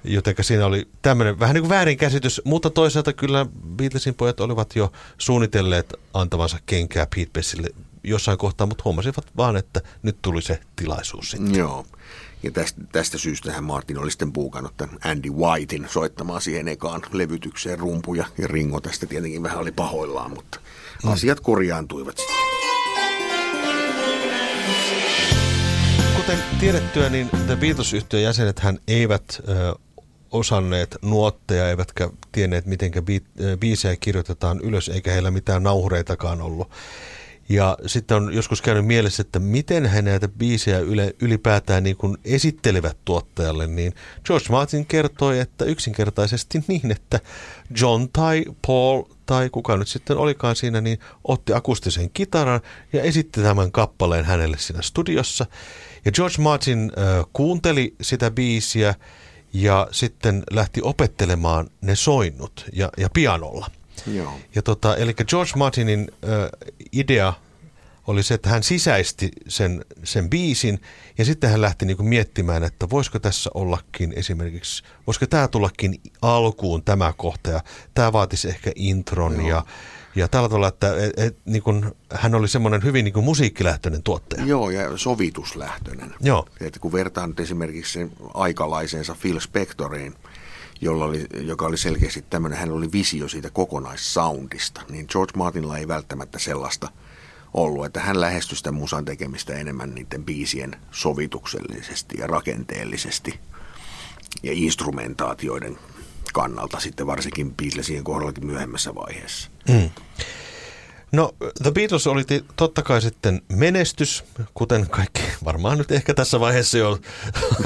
Joten 0.06 0.34
siinä 0.40 0.66
oli 0.66 0.88
tämmöinen 1.02 1.38
vähän 1.40 1.54
niin 1.54 1.62
kuin 1.62 1.70
väärinkäsitys, 1.70 2.42
mutta 2.44 2.70
toisaalta 2.70 3.12
kyllä 3.12 3.46
Beatlesin 3.76 4.14
pojat 4.14 4.40
olivat 4.40 4.76
jo 4.76 4.92
suunnitelleet 5.18 5.94
antavansa 6.14 6.58
kenkää 6.66 7.06
Pete 7.16 7.30
Bessille 7.32 7.68
jossain 8.04 8.38
kohtaa, 8.38 8.66
mutta 8.66 8.82
huomasivat 8.84 9.26
vaan, 9.36 9.56
että 9.56 9.80
nyt 10.02 10.16
tuli 10.22 10.42
se 10.42 10.60
tilaisuus 10.76 11.30
sitten. 11.30 11.54
Joo. 11.54 11.86
Ja 12.42 12.50
tästä, 12.50 12.80
tästä 12.92 13.18
syystä 13.18 13.60
Martin 13.60 13.98
oli 13.98 14.10
sitten 14.10 14.32
puukannut 14.32 14.76
tämän 14.76 14.98
Andy 15.04 15.30
Whitein 15.30 15.86
soittamaan 15.90 16.40
siihen 16.40 16.68
ekaan 16.68 17.02
levytykseen 17.12 17.78
rumpuja. 17.78 18.24
Ja 18.38 18.46
Ringo 18.46 18.80
tästä 18.80 19.06
tietenkin 19.06 19.42
vähän 19.42 19.58
oli 19.58 19.72
pahoillaan, 19.72 20.30
mutta 20.30 20.60
mm. 21.04 21.12
asiat 21.12 21.40
korjaantuivat 21.40 22.18
sitten. 22.18 22.36
Kuten 26.16 26.38
tiedettyä, 26.60 27.08
niin 27.08 27.28
The 27.46 27.56
Beatles-yhtiön 27.56 28.22
jäsenet 28.22 28.58
hän 28.58 28.78
eivät 28.88 29.42
osanneet 30.36 30.96
nuotteja, 31.02 31.68
eivätkä 31.68 32.10
tienneet, 32.32 32.66
miten 32.66 32.92
biisejä 33.60 33.96
kirjoitetaan 33.96 34.60
ylös, 34.60 34.88
eikä 34.88 35.12
heillä 35.12 35.30
mitään 35.30 35.62
nauhureitakaan 35.62 36.42
ollut. 36.42 36.70
Ja 37.48 37.78
sitten 37.86 38.16
on 38.16 38.34
joskus 38.34 38.62
käynyt 38.62 38.86
mielessä, 38.86 39.20
että 39.20 39.38
miten 39.38 39.86
he 39.86 40.02
näitä 40.02 40.28
biisejä 40.28 40.78
ylipäätään 41.20 41.82
niin 41.82 41.96
kuin 41.96 42.16
esittelevät 42.24 42.96
tuottajalle, 43.04 43.66
niin 43.66 43.92
George 44.24 44.46
Martin 44.50 44.86
kertoi, 44.86 45.38
että 45.38 45.64
yksinkertaisesti 45.64 46.64
niin, 46.68 46.90
että 46.90 47.20
John 47.80 48.08
tai 48.12 48.44
Paul 48.66 49.02
tai 49.26 49.50
kuka 49.50 49.76
nyt 49.76 49.88
sitten 49.88 50.16
olikaan 50.16 50.56
siinä, 50.56 50.80
niin 50.80 50.98
otti 51.24 51.52
akustisen 51.52 52.10
kitaran 52.10 52.60
ja 52.92 53.02
esitti 53.02 53.42
tämän 53.42 53.72
kappaleen 53.72 54.24
hänelle 54.24 54.58
siinä 54.58 54.82
studiossa. 54.82 55.46
Ja 56.04 56.12
George 56.12 56.42
Martin 56.42 56.92
äh, 56.98 57.24
kuunteli 57.32 57.94
sitä 58.00 58.30
biisiä 58.30 58.94
ja 59.52 59.88
sitten 59.90 60.42
lähti 60.50 60.80
opettelemaan 60.84 61.70
ne 61.80 61.96
soinnut 61.96 62.64
ja, 62.72 62.90
ja 62.96 63.08
pianolla. 63.12 63.70
Joo. 64.06 64.32
Ja 64.54 64.62
tota, 64.62 64.96
eli 64.96 65.14
George 65.14 65.52
Martinin 65.56 66.10
ö, 66.24 66.48
idea 66.92 67.32
oli 68.06 68.22
se, 68.22 68.34
että 68.34 68.48
hän 68.48 68.62
sisäisti 68.62 69.30
sen, 69.48 69.84
sen 70.04 70.30
biisin 70.30 70.80
ja 71.18 71.24
sitten 71.24 71.50
hän 71.50 71.60
lähti 71.60 71.86
niinku 71.86 72.02
miettimään, 72.02 72.64
että 72.64 72.90
voisiko 72.90 73.18
tässä 73.18 73.50
ollakin 73.54 74.12
esimerkiksi, 74.16 74.82
voisiko 75.06 75.26
tämä 75.26 75.48
tullakin 75.48 76.00
alkuun 76.22 76.82
tämä 76.82 77.12
kohta 77.16 77.50
ja 77.50 77.60
tämä 77.94 78.12
vaatisi 78.12 78.48
ehkä 78.48 78.72
intron 78.74 79.36
Joo. 79.36 79.48
ja 79.48 79.64
ja 80.16 80.28
tällä 80.28 80.48
tavalla, 80.48 80.68
että 80.68 81.04
et, 81.04 81.12
et, 81.16 81.38
niin 81.44 81.62
kun, 81.62 81.94
hän 82.10 82.34
oli 82.34 82.48
semmoinen 82.48 82.82
hyvin 82.82 83.04
niin 83.04 83.24
musiikkilähtöinen 83.24 84.02
tuottaja. 84.02 84.44
Joo, 84.44 84.70
ja 84.70 84.96
sovituslähtöinen. 84.96 86.14
Joo. 86.20 86.46
Että 86.60 86.80
kun 86.80 86.92
vertaan 86.92 87.28
nyt 87.28 87.40
esimerkiksi 87.40 87.92
sen 87.92 88.12
aikalaisensa 88.34 89.16
Phil 89.20 89.40
Spectoriin, 89.40 90.14
jolla 90.80 91.04
oli, 91.04 91.26
joka 91.40 91.66
oli 91.66 91.76
selkeästi 91.76 92.24
tämmöinen, 92.30 92.58
hän 92.58 92.70
oli 92.70 92.92
visio 92.92 93.28
siitä 93.28 93.50
kokonaissoundista, 93.50 94.82
niin 94.88 95.06
George 95.12 95.32
Martinilla 95.36 95.78
ei 95.78 95.88
välttämättä 95.88 96.38
sellaista 96.38 96.88
ollut, 97.54 97.84
että 97.86 98.00
hän 98.00 98.20
lähestyi 98.20 98.56
sitä 98.56 98.72
musan 98.72 99.04
tekemistä 99.04 99.54
enemmän 99.54 99.94
niiden 99.94 100.24
biisien 100.24 100.76
sovituksellisesti 100.90 102.18
ja 102.18 102.26
rakenteellisesti 102.26 103.40
ja 104.42 104.52
instrumentaatioiden 104.54 105.78
kannalta 106.32 106.80
sitten 106.80 107.06
varsinkin 107.06 107.54
Beatlesien 107.54 108.04
kohdallakin 108.04 108.46
myöhemmässä 108.46 108.94
vaiheessa. 108.94 109.50
Mm. 109.68 109.90
No 111.12 111.34
The 111.62 111.70
Beatles 111.70 112.06
oli 112.06 112.24
totta 112.56 112.82
kai 112.82 113.02
sitten 113.02 113.42
menestys, 113.52 114.24
kuten 114.54 114.90
kaikki 114.90 115.22
varmaan 115.44 115.78
nyt 115.78 115.90
ehkä 115.90 116.14
tässä 116.14 116.40
vaiheessa 116.40 116.78
jo 116.78 116.98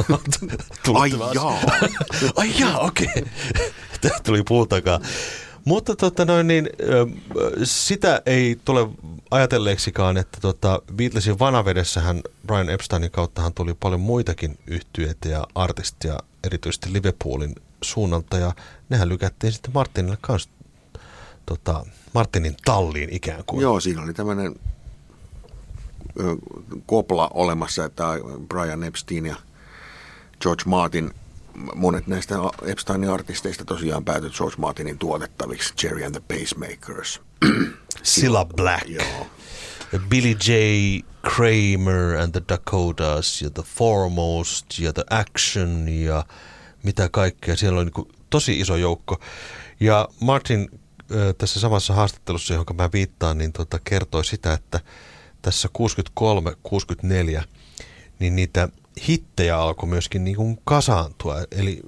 Ai 0.94 1.10
jaa. 1.34 1.60
Ai 2.36 2.52
jaa, 2.58 2.78
okei. 2.78 3.08
Okay. 4.04 4.20
Tuli 4.22 4.42
puutakaan. 4.48 5.00
Mutta 5.64 5.96
tota 5.96 6.24
noin, 6.24 6.46
niin, 6.46 6.68
sitä 7.64 8.22
ei 8.26 8.58
tule 8.64 8.88
ajatelleeksikaan, 9.30 10.16
että 10.16 10.38
tota 10.40 10.82
Beatlesin 10.94 11.38
vanavedessähän 11.38 12.20
Brian 12.46 12.70
Epsteinin 12.70 13.10
kauttahan 13.10 13.54
tuli 13.54 13.74
paljon 13.74 14.00
muitakin 14.00 14.58
yhtyeitä 14.66 15.28
ja 15.28 15.46
artistia, 15.54 16.18
erityisesti 16.44 16.92
Liverpoolin 16.92 17.54
suunnalta 17.82 18.38
ja 18.38 18.52
nehän 18.88 19.08
lykättiin 19.08 19.52
sitten 19.52 19.74
Martinille 19.74 20.18
kanssa 20.20 20.50
tota, 21.50 21.86
Martinin 22.14 22.56
talliin 22.64 23.08
ikään 23.12 23.44
kuin. 23.46 23.62
Joo, 23.62 23.80
siinä 23.80 24.02
oli 24.02 24.14
tämmöinen 24.14 24.54
kopla 26.86 27.30
olemassa, 27.34 27.84
että 27.84 28.04
Brian 28.48 28.84
Epstein 28.84 29.26
ja 29.26 29.36
George 30.40 30.62
Martin, 30.66 31.14
monet 31.74 32.06
näistä 32.06 32.34
Epsteinin 32.62 33.10
artisteista 33.10 33.64
tosiaan 33.64 34.04
päätyi 34.04 34.30
George 34.30 34.56
Martinin 34.58 34.98
tuotettaviksi, 34.98 35.74
Jerry 35.82 36.04
and 36.04 36.20
the 36.20 36.38
Pacemakers. 36.38 37.20
Silla 38.02 38.44
Black. 38.44 38.88
Joo. 38.88 39.26
Billy 40.08 40.30
J. 40.30 40.52
Kramer 41.22 42.16
and 42.22 42.32
the 42.32 42.42
Dakotas 42.48 43.42
ja 43.42 43.50
The 43.50 43.62
Foremost 43.62 44.78
ja 44.78 44.92
The 44.92 45.04
Action 45.10 45.88
ja 45.88 46.24
mitä 46.82 47.08
kaikkea. 47.08 47.56
Siellä 47.56 47.80
oli 47.80 47.90
niin 47.96 48.08
tosi 48.30 48.60
iso 48.60 48.76
joukko. 48.76 49.20
Ja 49.80 50.08
Martin 50.20 50.80
tässä 51.38 51.60
samassa 51.60 51.94
haastattelussa, 51.94 52.54
johon 52.54 52.76
mä 52.76 52.88
viittaan, 52.92 53.38
niin 53.38 53.52
tota, 53.52 53.78
kertoi 53.84 54.24
sitä, 54.24 54.52
että 54.52 54.80
tässä 55.42 55.68
63-64 57.40 57.42
niin 58.18 58.36
niitä 58.36 58.68
hittejä 59.08 59.58
alkoi 59.58 59.88
myöskin 59.88 60.24
niin 60.24 60.36
kuin 60.36 60.58
kasaantua. 60.64 61.36
Eli 61.50 61.80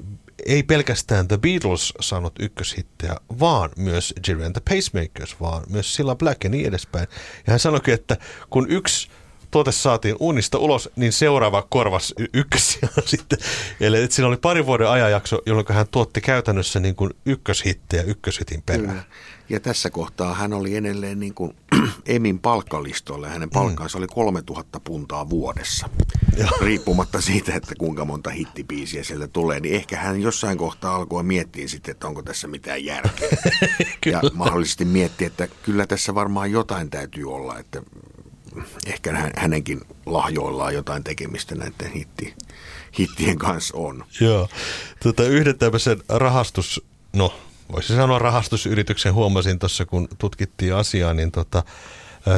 ei 0.46 0.62
pelkästään 0.62 1.28
The 1.28 1.38
Beatles 1.38 1.92
saanut 2.00 2.32
ykköshittejä, 2.40 3.16
vaan 3.40 3.70
myös 3.76 4.14
Jerry 4.28 4.44
and 4.44 4.52
the 4.52 4.76
Pacemakers, 4.76 5.40
vaan 5.40 5.62
myös 5.70 5.94
Silla 5.94 6.14
Black 6.14 6.44
ja 6.44 6.50
niin 6.50 6.66
edespäin. 6.66 7.08
Ja 7.46 7.50
hän 7.50 7.60
sanoikin, 7.60 7.94
että 7.94 8.16
kun 8.50 8.70
yksi 8.70 9.08
tuote 9.52 9.72
saatiin 9.72 10.16
uunista 10.20 10.58
ulos, 10.58 10.90
niin 10.96 11.12
seuraava 11.12 11.66
korvas 11.68 12.14
y- 12.18 12.26
ykkösiä 12.34 12.88
sitten. 13.04 13.38
Eli 13.80 14.02
että 14.02 14.16
siinä 14.16 14.28
oli 14.28 14.36
pari 14.36 14.66
vuoden 14.66 14.88
ajanjakso, 14.88 15.42
jolloin 15.46 15.66
hän 15.68 15.86
tuotti 15.90 16.20
käytännössä 16.20 16.80
niin 16.80 16.94
kuin 16.94 17.10
ykköshittejä 17.26 18.02
ykköshitin 18.02 18.62
perään. 18.66 18.96
Mm. 18.96 19.02
Ja 19.48 19.60
tässä 19.60 19.90
kohtaa 19.90 20.34
hän 20.34 20.52
oli 20.52 20.76
edelleen 20.76 21.20
niin 21.20 21.34
kuin 21.34 21.56
Emin 22.06 22.38
palkkalistoilla. 22.38 23.28
Hänen 23.28 23.48
mm. 23.48 23.52
palkkansa 23.52 23.98
mm. 23.98 24.00
oli 24.00 24.06
3000 24.06 24.80
puntaa 24.80 25.30
vuodessa. 25.30 25.88
Ja. 26.36 26.48
Riippumatta 26.64 27.20
siitä, 27.20 27.54
että 27.54 27.74
kuinka 27.78 28.04
monta 28.04 28.30
hittipiisiä 28.30 29.04
sieltä 29.04 29.28
tulee, 29.28 29.60
niin 29.60 29.74
ehkä 29.74 29.96
hän 29.96 30.22
jossain 30.22 30.58
kohtaa 30.58 30.94
alkoi 30.94 31.22
miettiä 31.22 31.68
sitten, 31.68 31.92
että 31.92 32.06
onko 32.06 32.22
tässä 32.22 32.48
mitään 32.48 32.84
järkeä. 32.84 33.28
ja 34.12 34.20
mahdollisesti 34.32 34.84
miettiä, 34.84 35.26
että 35.26 35.48
kyllä 35.62 35.86
tässä 35.86 36.14
varmaan 36.14 36.50
jotain 36.50 36.90
täytyy 36.90 37.32
olla, 37.32 37.58
että 37.58 37.82
ehkä 38.86 39.30
hänenkin 39.36 39.80
lahjoillaan 40.06 40.74
jotain 40.74 41.04
tekemistä 41.04 41.54
näiden 41.54 41.90
hitti, 41.90 42.34
hittien 42.98 43.38
kanssa 43.38 43.76
on. 43.76 44.04
Joo. 44.20 44.48
Tota, 45.02 45.24
yhden 45.24 45.58
tämmöisen 45.58 46.02
rahastus, 46.08 46.84
no 47.12 47.34
voisi 47.72 47.94
sanoa 47.96 48.18
rahastusyrityksen 48.18 49.14
huomasin 49.14 49.58
tuossa, 49.58 49.86
kun 49.86 50.08
tutkittiin 50.18 50.74
asiaa, 50.74 51.14
niin 51.14 51.32
tota, 51.32 51.64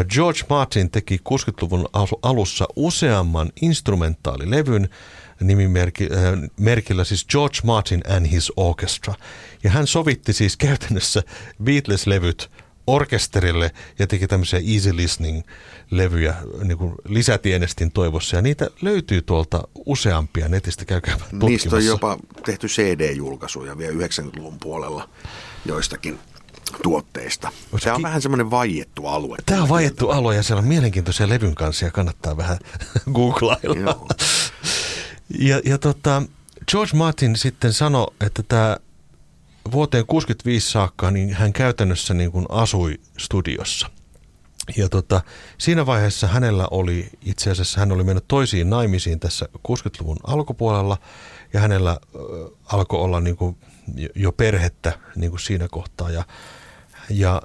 George 0.09 0.41
Martin 0.51 0.91
teki 0.91 1.17
60-luvun 1.17 1.89
alussa 2.23 2.67
useamman 2.77 3.53
instrumentaalilevyn 3.63 4.89
nimimerkillä 5.41 7.05
siis 7.05 7.27
George 7.27 7.59
Martin 7.65 8.01
and 8.09 8.27
His 8.31 8.53
Orchestra. 8.57 9.15
Ja 9.65 9.71
hän 9.71 9.87
sovitti 9.87 10.33
siis 10.33 10.57
käytännössä 10.57 11.23
Beatles-levyt 11.65 12.51
orkesterille 12.87 13.71
ja 13.99 14.07
teki 14.07 14.27
tämmöisiä 14.27 14.61
easy 14.75 14.97
listening-levyjä 14.97 16.35
niin 16.65 16.79
kuin 16.79 16.95
lisätienestin 17.09 17.93
toivossa. 17.93 18.37
Ja 18.37 18.43
niitä 18.43 18.69
löytyy 18.83 19.23
tuolta 19.23 19.69
useampia 19.87 20.49
netistä, 20.49 20.85
käykää 20.85 21.17
tutkimassa. 21.17 21.47
Niistä 21.47 21.77
on 21.77 21.85
jopa 21.85 22.19
tehty 22.45 22.67
CD-julkaisuja 22.67 23.79
vielä 23.79 24.07
90-luvun 24.07 24.59
puolella 24.59 25.09
joistakin 25.65 26.19
tuotteista. 26.83 27.53
Se 27.79 27.91
on 27.93 27.97
ki- 27.97 28.03
vähän 28.03 28.23
semmoinen 28.23 28.51
vaiettu 28.51 29.07
alue. 29.07 29.37
Tämä 29.47 29.63
on 29.63 29.69
vaiettu 29.69 30.11
alue 30.11 30.37
ja 30.37 30.43
siellä 30.43 30.61
on 30.61 30.69
mielenkiintoisia 30.69 31.29
levyn 31.29 31.55
kanssa 31.55 31.85
ja 31.85 31.91
kannattaa 31.91 32.37
vähän 32.37 32.59
googlailla. 33.15 34.07
ja, 35.39 35.61
ja 35.65 35.79
tota, 35.79 36.23
George 36.71 36.97
Martin 36.97 37.37
sitten 37.37 37.73
sanoi, 37.73 38.07
että 38.21 38.43
tämä 38.43 38.77
vuoteen 39.73 40.07
65 40.07 40.71
saakka 40.71 41.11
niin 41.11 41.35
hän 41.35 41.53
käytännössä 41.53 42.15
niin 42.15 42.33
kuin 42.33 42.47
asui 42.49 43.01
studiossa. 43.19 43.91
Ja 44.77 44.89
tota, 44.89 45.21
siinä 45.59 45.87
vaiheessa 45.87 46.27
hänellä 46.27 46.69
oli, 46.71 47.11
itse 47.25 47.51
asiassa 47.51 47.81
hän 47.81 47.93
oli 47.93 48.05
mennyt 48.05 48.25
toisiin 48.29 48.71
naimisiin 48.71 49.21
tässä 49.21 49.49
60-luvun 49.69 50.17
alkupuolella 50.27 50.99
ja 51.53 51.61
hänellä 51.61 51.91
äh, 51.91 52.21
alkoi 52.73 53.01
olla 53.01 53.21
niin 53.21 53.37
kuin 53.37 53.57
jo 54.15 54.33
perhettä 54.33 54.99
niin 55.17 55.31
kuin 55.31 55.41
siinä 55.41 55.69
kohtaa. 55.71 56.11
Ja, 56.11 56.25
ja 57.11 57.43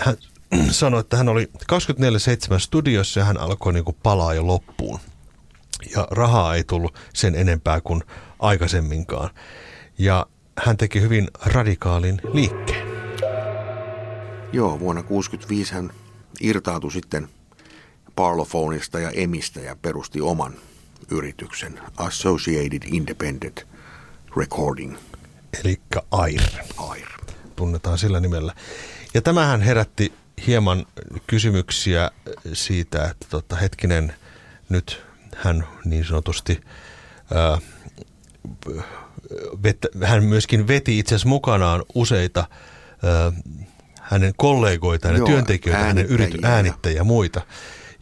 hän 0.00 0.16
sanoi, 0.70 1.00
että 1.00 1.16
hän 1.16 1.28
oli 1.28 1.50
24-7 1.72 2.58
studiossa 2.58 3.20
ja 3.20 3.26
hän 3.26 3.40
alkoi 3.40 3.72
niin 3.72 3.84
kuin 3.84 3.96
palaa 4.02 4.34
jo 4.34 4.46
loppuun. 4.46 5.00
Ja 5.96 6.08
rahaa 6.10 6.54
ei 6.54 6.64
tullut 6.64 6.94
sen 7.14 7.34
enempää 7.34 7.80
kuin 7.80 8.02
aikaisemminkaan. 8.38 9.30
Ja 9.98 10.26
hän 10.64 10.76
teki 10.76 11.00
hyvin 11.00 11.28
radikaalin 11.44 12.20
liikkeen. 12.32 12.88
Joo, 14.52 14.80
vuonna 14.80 15.02
1965 15.02 15.74
hän 15.74 15.90
irtautui 16.40 16.92
sitten 16.92 17.28
Parlophonista 18.16 18.98
ja 18.98 19.10
Emistä 19.10 19.60
ja 19.60 19.76
perusti 19.82 20.20
oman 20.20 20.54
yrityksen 21.10 21.80
Associated 21.96 22.82
Independent 22.86 23.66
Recording. 24.36 24.96
Eli 25.60 25.80
AIR. 26.10 26.42
AIR. 26.76 27.08
Tunnetaan 27.56 27.98
sillä 27.98 28.20
nimellä. 28.20 28.54
Ja 29.14 29.22
tämähän 29.22 29.60
herätti 29.60 30.12
hieman 30.46 30.86
kysymyksiä 31.26 32.10
siitä, 32.52 33.04
että 33.04 33.26
tota, 33.30 33.56
hetkinen, 33.56 34.14
nyt 34.68 35.02
hän 35.36 35.66
niin 35.84 36.04
sanotusti 36.04 36.60
ää, 37.34 37.58
hän 40.04 40.24
myöskin 40.24 40.68
veti 40.68 40.98
itse 40.98 41.14
asiassa 41.14 41.28
mukanaan 41.28 41.82
useita 41.94 42.44
ö, 43.04 43.32
hänen 44.00 44.32
kollegoita, 44.36 45.08
hänen 45.08 45.24
työntekijöitä, 45.24 45.84
hänen 45.84 46.06
yrity, 46.06 46.38
äänittäjiä 46.42 46.96
ja 46.96 47.04
muita. 47.04 47.40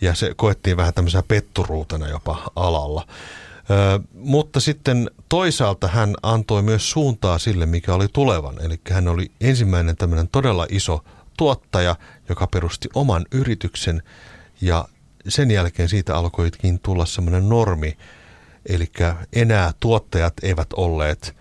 Ja 0.01 0.15
se 0.15 0.33
koettiin 0.37 0.77
vähän 0.77 0.95
tämmöisenä 0.95 1.23
petturuutena 1.29 2.09
jopa 2.09 2.51
alalla. 2.57 3.07
Ö, 3.71 4.01
mutta 4.13 4.61
sitten 4.61 5.11
toisaalta 5.29 5.89
hän 5.89 6.15
antoi 6.23 6.63
myös 6.63 6.91
suuntaa 6.91 7.39
sille, 7.39 7.67
mikä 7.67 7.95
oli 7.95 8.07
tulevan. 8.13 8.55
Eli 8.61 8.81
hän 8.91 9.09
oli 9.09 9.31
ensimmäinen 9.41 9.97
tämmöinen 9.97 10.29
todella 10.29 10.67
iso 10.69 11.05
tuottaja, 11.37 11.97
joka 12.29 12.47
perusti 12.47 12.89
oman 12.95 13.27
yrityksen 13.33 14.03
ja 14.61 14.89
sen 15.29 15.51
jälkeen 15.51 15.89
siitä 15.89 16.17
alkoikin 16.17 16.81
tulla 16.81 17.07
semmoinen 17.07 17.49
normi, 17.49 17.97
Eli 18.69 18.87
enää 19.33 19.73
tuottajat 19.81 20.35
eivät 20.43 20.73
olleet 20.73 21.37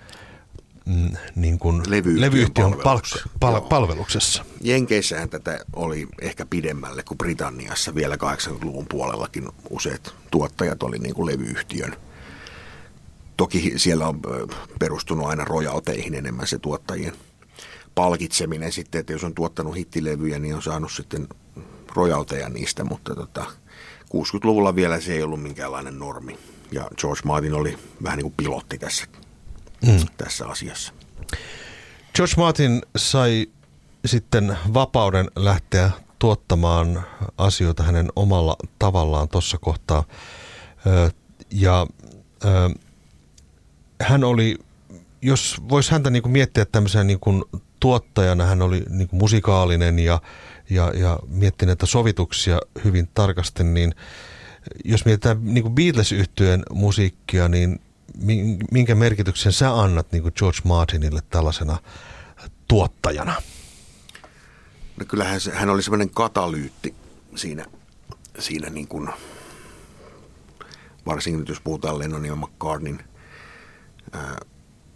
mm, 0.85 1.11
niin 1.35 1.59
kuin 1.59 1.81
levyyhtiön, 1.87 2.21
levyyhtiön 2.21 2.71
palveluksessa. 2.71 3.29
Palk, 3.39 3.53
pal, 3.53 3.69
palveluksessa. 3.69 4.45
Jenkeissähän 4.61 5.29
tätä 5.29 5.59
oli 5.75 6.07
ehkä 6.21 6.45
pidemmälle 6.45 7.03
kuin 7.03 7.17
Britanniassa 7.17 7.95
vielä 7.95 8.15
80-luvun 8.15 8.85
puolellakin 8.89 9.49
useat 9.69 10.13
tuottajat 10.31 10.83
oli 10.83 10.99
niin 10.99 11.15
kuin 11.15 11.25
levyyhtiön. 11.25 11.95
Toki 13.37 13.73
siellä 13.75 14.07
on 14.07 14.19
perustunut 14.79 15.27
aina 15.27 15.45
rojalteihin 15.45 16.15
enemmän 16.15 16.47
se 16.47 16.59
tuottajien 16.59 17.13
palkitseminen 17.95 18.71
sitten, 18.71 18.99
että 18.99 19.13
jos 19.13 19.23
on 19.23 19.35
tuottanut 19.35 19.75
hittilevyjä, 19.75 20.39
niin 20.39 20.55
on 20.55 20.61
saanut 20.61 20.91
sitten 20.91 21.27
rojalteja 21.95 22.49
niistä, 22.49 22.83
mutta 22.83 23.15
tota, 23.15 23.45
60-luvulla 24.05 24.75
vielä 24.75 24.99
se 24.99 25.13
ei 25.13 25.23
ollut 25.23 25.41
minkäänlainen 25.41 25.99
normi. 25.99 26.37
Ja 26.71 26.87
George 26.97 27.21
Martin 27.25 27.53
oli 27.53 27.77
vähän 28.03 28.17
niin 28.17 28.23
kuin 28.23 28.33
pilotti 28.37 28.77
tässä, 28.77 29.05
mm. 29.85 30.05
tässä 30.17 30.47
asiassa. 30.47 30.93
George 32.15 32.33
Martin 32.37 32.81
sai 32.97 33.47
sitten 34.05 34.57
vapauden 34.73 35.27
lähteä 35.35 35.91
tuottamaan 36.19 37.03
asioita 37.37 37.83
hänen 37.83 38.07
omalla 38.15 38.55
tavallaan 38.79 39.29
tuossa 39.29 39.57
kohtaa. 39.57 40.03
Ja 41.51 41.87
hän 44.01 44.23
oli, 44.23 44.57
jos 45.21 45.57
voisi 45.69 45.91
häntä 45.91 46.09
niin 46.09 46.23
kuin 46.23 46.33
miettiä 46.33 46.65
tämmöisenä 46.65 47.03
niin 47.03 47.19
kuin 47.19 47.43
tuottajana, 47.79 48.45
hän 48.45 48.61
oli 48.61 48.83
niin 48.89 49.07
kuin 49.07 49.19
musikaalinen 49.19 49.99
ja, 49.99 50.21
ja, 50.69 50.91
ja 50.95 51.19
miettii 51.27 51.65
näitä 51.65 51.85
sovituksia 51.85 52.59
hyvin 52.83 53.09
tarkasti, 53.13 53.63
niin 53.63 53.95
jos 54.85 55.05
mietitään 55.05 55.37
niin 55.41 55.75
beatles 55.75 56.11
yhtyeen 56.11 56.63
musiikkia, 56.73 57.47
niin 57.47 57.79
minkä 58.71 58.95
merkityksen 58.95 59.53
sä 59.53 59.81
annat 59.81 60.11
niin 60.11 60.31
George 60.35 60.59
Martinille 60.63 61.21
tällaisena 61.29 61.77
tuottajana? 62.67 63.33
No 64.99 65.05
kyllähän 65.07 65.41
se, 65.41 65.51
hän 65.51 65.69
oli 65.69 65.83
semmoinen 65.83 66.09
katalyytti 66.09 66.95
siinä, 67.35 67.65
siinä 68.39 68.69
niin 68.69 68.87
kuin, 68.87 69.09
varsinkin 71.05 71.45
jos 71.49 71.61
puhutaan 71.61 71.99
Lennonin 71.99 72.29
ja 72.29 72.35
McCartneyn 72.35 73.03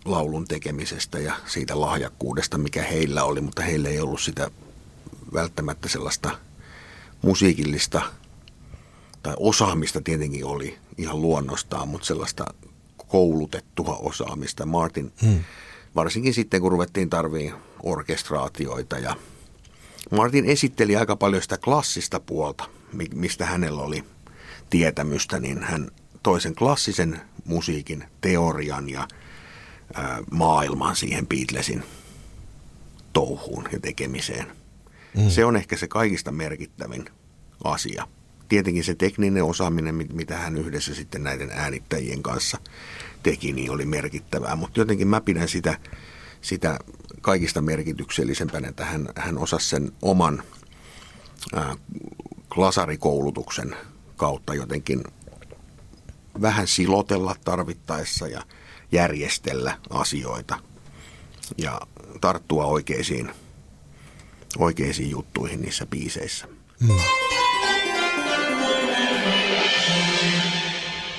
laulun 0.05 0.47
tekemisestä 0.47 1.19
ja 1.19 1.33
siitä 1.45 1.81
lahjakkuudesta, 1.81 2.57
mikä 2.57 2.83
heillä 2.83 3.23
oli, 3.23 3.41
mutta 3.41 3.61
heillä 3.61 3.89
ei 3.89 3.99
ollut 3.99 4.21
sitä 4.21 4.51
välttämättä 5.33 5.89
sellaista 5.89 6.31
musiikillista 7.21 8.01
tai 9.23 9.33
osaamista 9.39 10.01
tietenkin 10.01 10.45
oli 10.45 10.77
ihan 10.97 11.21
luonnostaan, 11.21 11.87
mutta 11.87 12.07
sellaista 12.07 12.45
koulutettua 13.07 13.95
osaamista. 13.95 14.65
Martin, 14.65 15.13
hmm. 15.21 15.39
varsinkin 15.95 16.33
sitten 16.33 16.61
kun 16.61 16.71
ruvettiin 16.71 17.09
tarviin 17.09 17.53
orkestraatioita 17.83 18.97
ja 18.97 19.15
Martin 20.11 20.45
esitteli 20.45 20.95
aika 20.95 21.15
paljon 21.15 21.41
sitä 21.41 21.57
klassista 21.57 22.19
puolta, 22.19 22.69
mistä 23.13 23.45
hänellä 23.45 23.81
oli 23.81 24.03
tietämystä, 24.69 25.39
niin 25.39 25.63
hän 25.63 25.91
toisen 26.23 26.55
klassisen 26.55 27.21
musiikin 27.45 28.03
teorian 28.21 28.89
ja 28.89 29.07
ää, 29.93 30.19
maailman 30.31 30.95
siihen 30.95 31.27
Beatlesin 31.27 31.83
touhuun 33.13 33.67
ja 33.71 33.79
tekemiseen. 33.79 34.47
Mm. 35.17 35.29
Se 35.29 35.45
on 35.45 35.55
ehkä 35.55 35.77
se 35.77 35.87
kaikista 35.87 36.31
merkittävin 36.31 37.05
asia. 37.63 38.07
Tietenkin 38.49 38.83
se 38.83 38.95
tekninen 38.95 39.43
osaaminen, 39.43 39.95
mitä 40.13 40.37
hän 40.37 40.57
yhdessä 40.57 40.95
sitten 40.95 41.23
näiden 41.23 41.49
äänittäjien 41.53 42.23
kanssa 42.23 42.57
teki, 43.23 43.53
niin 43.53 43.71
oli 43.71 43.85
merkittävää. 43.85 44.55
Mutta 44.55 44.79
jotenkin 44.79 45.07
mä 45.07 45.21
pidän 45.21 45.47
sitä, 45.47 45.79
sitä 46.41 46.79
kaikista 47.21 47.61
merkityksellisempänä, 47.61 48.67
että 48.67 48.85
hän, 48.85 49.09
hän 49.15 49.37
osasi 49.37 49.69
sen 49.69 49.91
oman 50.01 50.43
ää, 51.53 51.75
klasarikoulutuksen 52.53 53.75
kautta 54.17 54.55
jotenkin 54.55 55.03
vähän 56.41 56.67
silotella 56.67 57.35
tarvittaessa 57.45 58.27
ja 58.27 58.43
järjestellä 58.91 59.77
asioita 59.89 60.59
ja 61.57 61.81
tarttua 62.21 62.65
oikeisiin, 62.65 63.29
oikeisiin 64.57 65.09
juttuihin 65.09 65.61
niissä 65.61 65.85
biiseissä. 65.85 66.47
Hmm. 66.87 66.99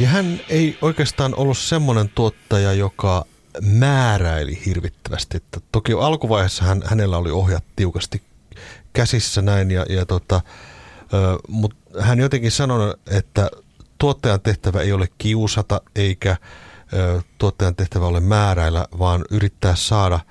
Ja 0.00 0.08
hän 0.08 0.40
ei 0.48 0.78
oikeastaan 0.82 1.34
ollut 1.34 1.58
semmoinen 1.58 2.08
tuottaja, 2.14 2.72
joka 2.72 3.24
määräili 3.62 4.62
hirvittävästi. 4.66 5.36
Että 5.36 5.60
toki 5.72 5.92
alkuvaiheessa 5.92 6.64
hän, 6.64 6.82
hänellä 6.84 7.18
oli 7.18 7.30
ohjat 7.30 7.64
tiukasti 7.76 8.22
käsissä 8.92 9.42
näin, 9.42 9.70
ja, 9.70 9.86
ja 9.88 10.06
tota, 10.06 10.40
mutta 11.48 11.76
hän 12.00 12.18
jotenkin 12.18 12.50
sanoi, 12.50 12.94
että 13.10 13.50
tuottajan 13.98 14.40
tehtävä 14.40 14.80
ei 14.80 14.92
ole 14.92 15.08
kiusata 15.18 15.80
eikä 15.94 16.36
ö, 16.92 17.22
tuottajan 17.38 17.76
tehtävä 17.76 18.06
ole 18.06 18.20
määräillä, 18.20 18.86
vaan 18.98 19.24
yrittää 19.30 19.74
saada– 19.74 20.20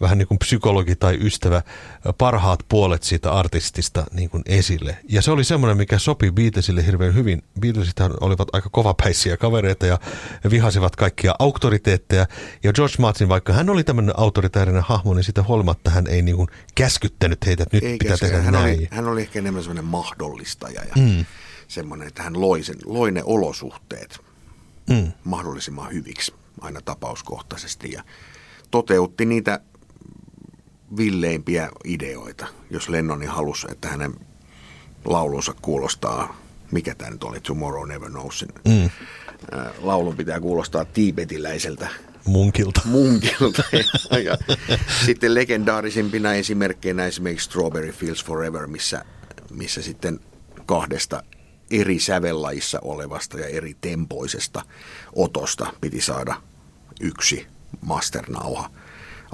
vähän 0.00 0.18
niin 0.18 0.28
kuin 0.28 0.38
psykologi 0.38 0.96
tai 0.96 1.18
ystävä 1.20 1.62
parhaat 2.18 2.60
puolet 2.68 3.02
siitä 3.02 3.32
artistista 3.32 4.04
niin 4.12 4.30
kuin 4.30 4.42
esille. 4.46 4.96
Ja 5.08 5.22
se 5.22 5.30
oli 5.30 5.44
semmoinen, 5.44 5.76
mikä 5.76 5.98
sopi 5.98 6.30
Beatlesille 6.30 6.86
hirveän 6.86 7.14
hyvin. 7.14 7.42
Beatlesithan 7.60 8.12
olivat 8.20 8.48
aika 8.52 8.68
kovapäisiä 8.70 9.36
kavereita 9.36 9.86
ja 9.86 9.98
vihasivat 10.50 10.96
kaikkia 10.96 11.34
auktoriteetteja. 11.38 12.26
Ja 12.62 12.72
George 12.72 12.94
Martin, 12.98 13.28
vaikka 13.28 13.52
hän 13.52 13.70
oli 13.70 13.84
tämmöinen 13.84 14.14
autoritaarinen 14.18 14.82
hahmo, 14.82 15.14
niin 15.14 15.24
sitä 15.24 15.42
huolimatta 15.42 15.90
hän 15.90 16.06
ei 16.06 16.22
niin 16.22 16.36
kuin 16.36 16.48
käskyttänyt 16.74 17.46
heitä, 17.46 17.62
että 17.62 17.76
nyt 17.76 17.84
Eikä 17.84 18.04
pitää 18.04 18.16
se, 18.16 18.26
tehdä 18.26 18.42
hän 18.42 18.52
näin. 18.52 18.78
Oli, 18.78 18.88
hän 18.90 19.08
oli 19.08 19.20
ehkä 19.20 19.38
enemmän 19.38 19.62
semmoinen 19.62 19.84
mahdollistaja 19.84 20.84
ja 20.84 20.92
mm. 20.96 21.24
semmoinen, 21.68 22.08
että 22.08 22.22
hän 22.22 22.40
loi, 22.40 22.62
sen, 22.62 22.76
loi 22.84 23.12
ne 23.12 23.22
olosuhteet 23.24 24.18
mm. 24.90 25.12
mahdollisimman 25.24 25.92
hyviksi 25.92 26.34
aina 26.60 26.80
tapauskohtaisesti 26.80 27.92
ja 27.92 28.02
toteutti 28.70 29.26
niitä 29.26 29.60
villeimpiä 30.96 31.70
ideoita, 31.84 32.46
jos 32.70 32.88
Lennoni 32.88 33.26
halusi, 33.26 33.66
että 33.70 33.88
hänen 33.88 34.14
laulunsa 35.04 35.54
kuulostaa, 35.62 36.40
mikä 36.70 36.94
tämä 36.94 37.10
nyt 37.10 37.24
oli, 37.24 37.40
Tomorrow 37.40 37.88
Never 37.88 38.10
Knowsin. 38.10 38.48
Mm. 38.68 38.90
Laulun 39.78 40.16
pitää 40.16 40.40
kuulostaa 40.40 40.84
tiibetiläiseltä 40.84 41.88
Munkilta. 42.24 42.80
Munkilta. 42.84 43.62
ja, 44.10 44.18
ja 44.18 44.38
sitten 45.06 45.34
legendaarisimpina 45.34 46.34
esimerkkeinä 46.34 47.06
esimerkiksi 47.06 47.44
Strawberry 47.44 47.92
Fields 47.92 48.24
Forever, 48.24 48.66
missä, 48.66 49.04
missä 49.50 49.82
sitten 49.82 50.20
kahdesta 50.66 51.22
eri 51.70 51.98
sävellajissa 51.98 52.78
olevasta 52.82 53.38
ja 53.40 53.46
eri 53.46 53.76
tempoisesta 53.80 54.62
otosta 55.12 55.72
piti 55.80 56.00
saada 56.00 56.42
yksi 57.00 57.46
masternauha 57.80 58.70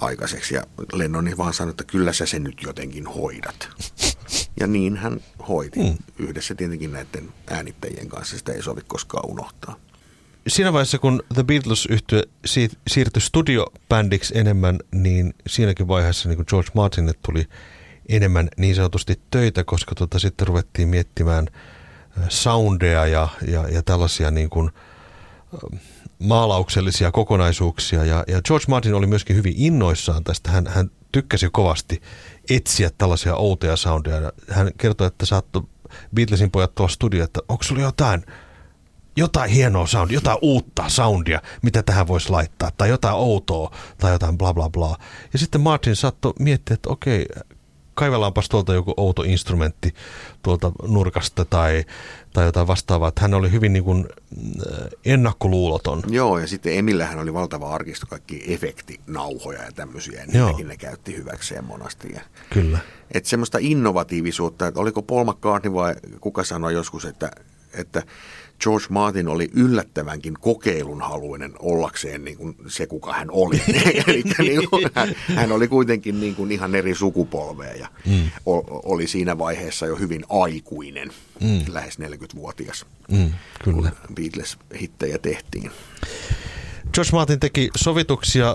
aikaiseksi. 0.00 0.54
Ja 0.54 0.62
Lennoni 0.92 1.36
vaan 1.36 1.54
sanoi, 1.54 1.70
että 1.70 1.84
kyllä 1.84 2.12
sä 2.12 2.26
sen 2.26 2.44
nyt 2.44 2.62
jotenkin 2.62 3.06
hoidat. 3.06 3.68
Ja 4.60 4.66
niin 4.66 4.96
hän 4.96 5.20
hoiti 5.48 5.80
mm. 5.80 5.96
yhdessä 6.18 6.54
tietenkin 6.54 6.92
näiden 6.92 7.32
äänittäjien 7.50 8.08
kanssa. 8.08 8.38
Sitä 8.38 8.52
ei 8.52 8.62
sovi 8.62 8.80
koskaan 8.86 9.30
unohtaa. 9.30 9.76
Siinä 10.48 10.72
vaiheessa, 10.72 10.98
kun 10.98 11.22
The 11.34 11.44
beatles 11.44 11.86
yhtye 11.86 12.22
siirtyi 12.88 13.20
studiobändiksi 13.20 14.38
enemmän, 14.38 14.78
niin 14.92 15.34
siinäkin 15.46 15.88
vaiheessa 15.88 16.28
niin 16.28 16.36
kuin 16.36 16.46
George 16.48 16.70
Martinille 16.74 17.18
tuli 17.26 17.46
enemmän 18.08 18.48
niin 18.56 18.74
sanotusti 18.74 19.20
töitä, 19.30 19.64
koska 19.64 19.94
tota, 19.94 20.18
sitten 20.18 20.46
ruvettiin 20.46 20.88
miettimään 20.88 21.46
soundeja 22.28 23.06
ja, 23.06 23.28
ja, 23.46 23.68
ja 23.68 23.82
tällaisia 23.82 24.30
niin 24.30 24.50
kuin, 24.50 24.70
maalauksellisia 26.18 27.12
kokonaisuuksia 27.12 28.04
ja, 28.04 28.24
ja 28.28 28.42
George 28.42 28.64
Martin 28.68 28.94
oli 28.94 29.06
myöskin 29.06 29.36
hyvin 29.36 29.54
innoissaan 29.56 30.24
tästä. 30.24 30.50
Hän, 30.50 30.66
hän 30.66 30.90
tykkäsi 31.12 31.48
kovasti 31.52 32.02
etsiä 32.50 32.90
tällaisia 32.98 33.36
outoja 33.36 33.76
soundeja. 33.76 34.32
Hän 34.50 34.70
kertoi, 34.78 35.06
että 35.06 35.26
saattoi 35.26 35.62
Beatlesin 36.14 36.50
pojat 36.50 36.74
tuolla 36.74 36.92
studio, 36.92 37.24
että 37.24 37.40
onko 37.48 37.62
sulla 37.62 37.82
jotain, 37.82 38.24
jotain 39.16 39.50
hienoa 39.50 39.86
soundia, 39.86 40.16
jotain 40.16 40.38
uutta 40.42 40.88
soundia, 40.88 41.42
mitä 41.62 41.82
tähän 41.82 42.08
voisi 42.08 42.30
laittaa, 42.30 42.70
tai 42.76 42.88
jotain 42.88 43.14
outoa, 43.14 43.70
tai 43.98 44.12
jotain 44.12 44.38
bla 44.38 44.54
bla 44.54 44.70
bla. 44.70 44.96
Ja 45.32 45.38
sitten 45.38 45.60
Martin 45.60 45.96
saattoi 45.96 46.32
miettiä, 46.38 46.74
että 46.74 46.90
okei, 46.90 47.26
kaivellaanpas 47.96 48.48
tuolta 48.48 48.74
joku 48.74 48.94
outo 48.96 49.22
instrumentti 49.22 49.94
tuolta 50.42 50.72
nurkasta 50.82 51.44
tai, 51.44 51.84
tai 52.32 52.44
jotain 52.44 52.66
vastaavaa. 52.66 53.08
Että 53.08 53.20
hän 53.20 53.34
oli 53.34 53.52
hyvin 53.52 53.72
niin 53.72 53.84
kuin 53.84 54.06
äh, 54.72 54.88
ennakkoluuloton. 55.04 56.02
Joo, 56.08 56.38
ja 56.38 56.46
sitten 56.46 56.78
Emillähän 56.78 57.18
oli 57.18 57.34
valtava 57.34 57.74
arkisto, 57.74 58.06
kaikki 58.06 58.44
efektinauhoja 58.46 59.62
ja 59.62 59.72
tämmöisiä. 59.72 60.20
Ja 60.20 60.26
niitäkin 60.26 60.68
ne 60.68 60.76
käytti 60.76 61.16
hyväkseen 61.16 61.64
monasti. 61.64 62.12
Ja, 62.14 62.20
Kyllä. 62.50 62.78
Että 63.12 63.30
semmoista 63.30 63.58
innovatiivisuutta, 63.60 64.66
että 64.66 64.80
oliko 64.80 65.02
Paul 65.02 65.24
McCartney 65.24 65.74
vai 65.74 65.94
kuka 66.20 66.44
sanoi 66.44 66.74
joskus, 66.74 67.04
että, 67.04 67.30
että 67.74 68.02
George 68.60 68.86
Martin 68.88 69.28
oli 69.28 69.50
yllättävänkin 69.54 70.34
kokeilun 70.40 71.02
haluinen 71.02 71.52
ollakseen 71.58 72.24
niin 72.24 72.36
kuin 72.36 72.56
se, 72.66 72.86
kuka 72.86 73.12
hän 73.12 73.28
oli. 73.30 73.62
Eli 74.06 74.22
niin 74.38 74.70
kuin, 74.70 74.90
hän, 74.94 75.14
hän 75.36 75.52
oli 75.52 75.68
kuitenkin 75.68 76.20
niin 76.20 76.34
kuin 76.34 76.52
ihan 76.52 76.74
eri 76.74 76.94
sukupolvea 76.94 77.72
ja 77.72 77.88
mm. 78.06 78.30
oli 78.82 79.06
siinä 79.06 79.38
vaiheessa 79.38 79.86
jo 79.86 79.96
hyvin 79.96 80.24
aikuinen, 80.28 81.10
mm. 81.40 81.60
lähes 81.68 81.98
40-vuotias, 81.98 82.86
mm, 83.10 83.32
kyllä. 83.64 83.90
kun 84.06 84.14
Beatles-hittejä 84.14 85.18
tehtiin. 85.18 85.70
George 86.92 87.10
Martin 87.12 87.40
teki 87.40 87.70
sovituksia 87.76 88.48
äh, 88.50 88.54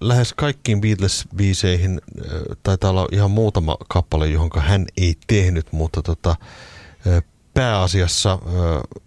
lähes 0.00 0.34
kaikkiin 0.34 0.80
Beatles-biiseihin. 0.80 2.00
Äh, 2.20 2.40
taitaa 2.62 2.90
olla 2.90 3.08
ihan 3.12 3.30
muutama 3.30 3.76
kappale, 3.88 4.28
johon 4.28 4.50
hän 4.56 4.86
ei 4.96 5.14
tehnyt, 5.26 5.72
mutta 5.72 6.02
tota, 6.02 6.36
äh, 7.06 7.22
pääasiassa 7.56 8.38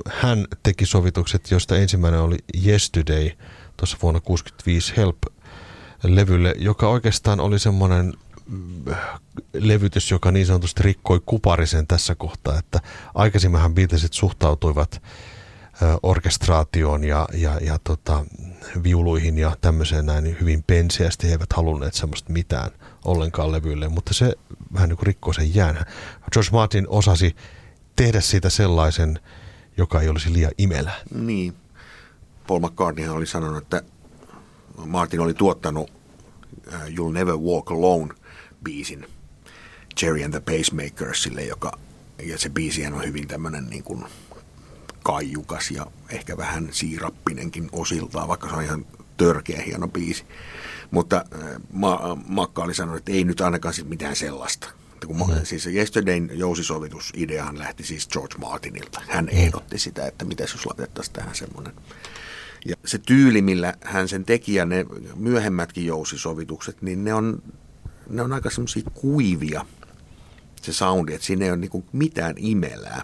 hän 0.08 0.48
teki 0.64 0.86
sovitukset, 0.86 1.52
joista 1.52 1.78
ensimmäinen 1.78 2.22
oli 2.22 2.38
Yesterday 2.66 3.30
tuossa 3.78 3.98
vuonna 4.02 4.20
1965 4.20 4.94
Help-levylle, 4.98 6.56
joka 6.58 6.90
oikeastaan 6.90 7.40
oli 7.40 7.60
semmoinen 7.60 8.14
levytys, 9.54 10.12
joka 10.12 10.32
niin 10.32 10.46
sanotusti 10.46 10.84
rikkoi 10.84 11.22
kuparisen 11.26 11.88
tässä 11.88 12.16
kohtaa, 12.16 12.58
että 12.60 12.80
aikaisemminhan 13.16 13.76
Beatlesit 13.76 14.14
suhtautuivat 14.14 15.02
orkestraatioon 16.04 17.04
ja, 17.04 17.28
ja, 17.34 17.58
ja 17.62 17.80
tota, 17.84 18.26
viuluihin 18.84 19.38
ja 19.38 19.58
tämmöiseen 19.62 20.06
näin 20.06 20.38
hyvin 20.42 20.64
penseästi. 20.68 21.28
He 21.28 21.32
eivät 21.32 21.54
halunneet 21.54 21.94
semmoista 21.94 22.34
mitään 22.34 22.72
ollenkaan 23.06 23.52
levyille, 23.52 23.90
mutta 23.90 24.14
se 24.14 24.36
vähän 24.74 24.90
niin 24.90 24.98
kuin 24.98 25.08
rikkoi 25.08 25.34
sen 25.34 25.56
jään. 25.56 25.86
George 26.32 26.50
Martin 26.52 26.86
osasi 26.90 27.36
tehdä 28.00 28.22
siitä 28.22 28.50
sellaisen, 28.50 29.20
joka 29.78 30.02
ei 30.02 30.10
olisi 30.10 30.34
liian 30.34 30.52
imelä. 30.58 30.92
Niin. 31.14 31.54
Paul 32.48 32.60
McCartney 32.60 33.10
oli 33.10 33.26
sanonut, 33.26 33.64
että 33.64 33.84
Martin 34.86 35.20
oli 35.20 35.34
tuottanut 35.34 35.90
uh, 36.68 36.74
You'll 36.74 37.14
Never 37.14 37.36
Walk 37.36 37.72
Alone 37.72 38.14
biisin 38.64 39.08
Jerry 40.02 40.24
and 40.24 40.32
the 40.32 40.40
Pacemakersille, 40.40 41.44
joka, 41.44 41.72
ja 42.24 42.38
se 42.38 42.50
biisihän 42.50 42.94
on 42.94 43.06
hyvin 43.06 43.28
tämmöinen 43.28 43.66
niin 43.66 43.84
kuin 43.84 44.06
kaijukas 45.04 45.72
ja 45.72 45.86
ehkä 46.10 46.38
vähän 46.38 46.70
siirappinenkin 46.72 47.70
osiltaan, 47.72 48.28
vaikka 48.28 48.50
se 48.50 48.56
on 48.56 48.64
ihan 48.64 48.86
törkeä 49.18 49.62
hieno 49.62 49.88
biisi. 49.88 50.24
Mutta 50.92 51.16
äh, 51.16 51.50
Ma- 51.74 52.18
Makka 52.28 52.64
oli 52.64 52.74
sanonut, 52.74 53.00
että 53.00 53.12
ei 53.12 53.24
nyt 53.24 53.42
ainakaan 53.42 53.74
sit 53.74 53.90
mitään 53.90 54.16
sellaista. 54.16 54.79
Kun 55.08 55.18
mm. 55.18 55.40
siis 55.44 55.68
Yesterdayn 55.68 56.30
jousisovitusideahan 56.34 57.60
lähti 57.60 57.84
siis 57.84 58.08
George 58.08 58.36
Martinilta. 58.38 59.02
Hän 59.08 59.26
mm. 59.26 59.38
ehdotti 59.38 59.80
sitä, 59.80 60.08
että 60.08 60.26
mitä 60.26 60.44
jos 60.44 60.66
laitettaisiin 60.66 61.14
tähän 61.14 61.36
semmoinen. 61.36 61.74
Ja 62.66 62.76
se 62.86 62.98
tyyli, 62.98 63.42
millä 63.42 63.74
hän 63.82 64.08
sen 64.08 64.26
teki 64.26 64.54
ja 64.54 64.66
ne 64.66 64.86
myöhemmätkin 65.16 65.86
jousisovitukset, 65.86 66.82
niin 66.82 67.04
ne 67.04 67.14
on, 67.14 67.44
ne 68.10 68.22
on 68.22 68.34
aika 68.34 68.50
semmoisia 68.50 68.84
kuivia 68.94 69.66
se 70.62 70.74
soundi, 70.74 71.14
että 71.14 71.28
siinä 71.28 71.46
ei 71.46 71.52
ole 71.52 71.58
niin 71.58 71.86
mitään 71.92 72.36
imelää, 72.38 73.02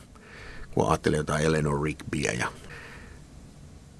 kun 0.71 0.89
ajattelee 0.89 1.17
jotain 1.17 1.45
Eleanor 1.45 1.83
Rigbyä 1.83 2.31
ja 2.31 2.51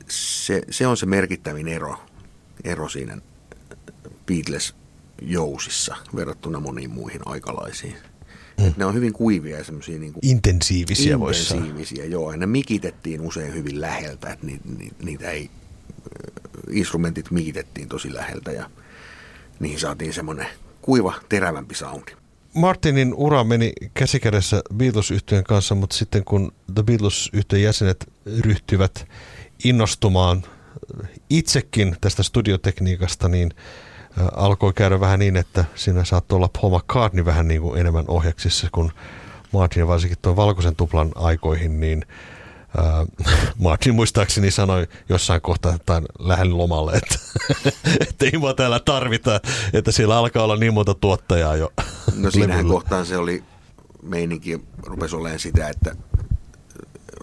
se, 0.10 0.62
se 0.70 0.88
on 0.88 0.98
se 0.98 1.06
merkittävin 1.06 1.68
ero, 1.68 1.98
ero 2.64 2.90
siinä 2.90 3.18
Beatles-jousissa 5.15 5.95
verrattuna 6.15 6.60
moniin 6.60 6.89
muihin 6.89 7.21
aikalaisiin. 7.25 7.95
Mm. 8.62 8.73
Ne 8.78 8.86
on 8.86 8.93
hyvin 8.93 9.13
kuivia 9.13 9.58
ja 9.58 9.63
semmoisia 9.63 9.99
niin 9.99 10.13
intensiivisiä, 10.21 11.15
intensiivisiä 11.15 12.06
joo. 12.06 12.32
Ja 12.32 12.38
ne 12.38 12.45
mikitettiin 12.45 13.21
usein 13.21 13.54
hyvin 13.54 13.82
läheltä, 13.82 14.30
että 14.30 14.45
ni, 14.45 14.60
ni, 14.78 14.91
niitä 15.04 15.32
ei, 15.32 15.49
instrumentit 16.71 17.32
mikitettiin 17.32 17.89
tosi 17.89 18.13
läheltä 18.13 18.51
ja 18.51 18.69
niihin 19.60 19.80
saatiin 19.80 20.13
semmoinen 20.13 20.47
kuiva, 20.82 21.13
terävämpi 21.30 21.75
soundi. 21.75 22.12
Martinin 22.54 23.13
ura 23.13 23.43
meni 23.43 23.73
käsikädessä 23.93 24.62
beatles 24.75 25.12
yhtyeen 25.12 25.43
kanssa, 25.43 25.75
mutta 25.75 25.95
sitten 25.95 26.25
kun 26.25 26.51
The 26.73 26.84
beatles 26.84 27.30
yhtyeen 27.34 27.63
jäsenet 27.63 28.12
ryhtyivät 28.39 29.08
innostumaan 29.63 30.43
itsekin 31.30 31.95
tästä 32.01 32.23
studiotekniikasta, 32.23 33.28
niin 33.28 33.51
alkoi 34.36 34.73
käydä 34.73 34.99
vähän 34.99 35.19
niin, 35.19 35.38
että 35.38 35.65
siinä 35.75 36.04
saattoi 36.04 36.36
olla 36.36 36.49
Paul 36.62 36.78
McCartney 36.78 37.25
vähän 37.25 37.47
niin 37.47 37.62
kuin 37.62 37.80
enemmän 37.80 38.06
ohjaksissa, 38.08 38.67
kun 38.71 38.91
Martin 39.51 39.88
varsinkin 39.88 40.17
tuon 40.21 40.36
valkoisen 40.36 40.75
tuplan 40.75 41.12
aikoihin, 41.15 41.80
niin 41.80 42.06
äh, 42.80 43.38
Martin 43.60 43.95
muistaakseni 43.95 44.51
sanoi 44.51 44.88
jossain 45.10 45.41
kohtaa 45.41 45.78
tai 45.86 46.01
lähden 46.19 46.58
lomalle, 46.58 46.93
että, 46.93 47.15
että 48.10 48.25
ei 48.25 48.38
mua 48.39 48.54
täällä 48.54 48.80
tarvita, 48.80 49.39
että 49.73 49.91
siellä 49.91 50.17
alkaa 50.17 50.43
olla 50.43 50.56
niin 50.56 50.73
monta 50.73 50.93
tuottajaa 50.93 51.56
jo. 51.56 51.73
No 52.15 52.32
siinähän 52.32 52.67
kohtaan 52.67 53.06
se 53.06 53.17
oli, 53.17 53.43
meininki 54.01 54.62
rupesi 54.84 55.15
olemaan 55.15 55.39
sitä, 55.39 55.69
että 55.69 55.95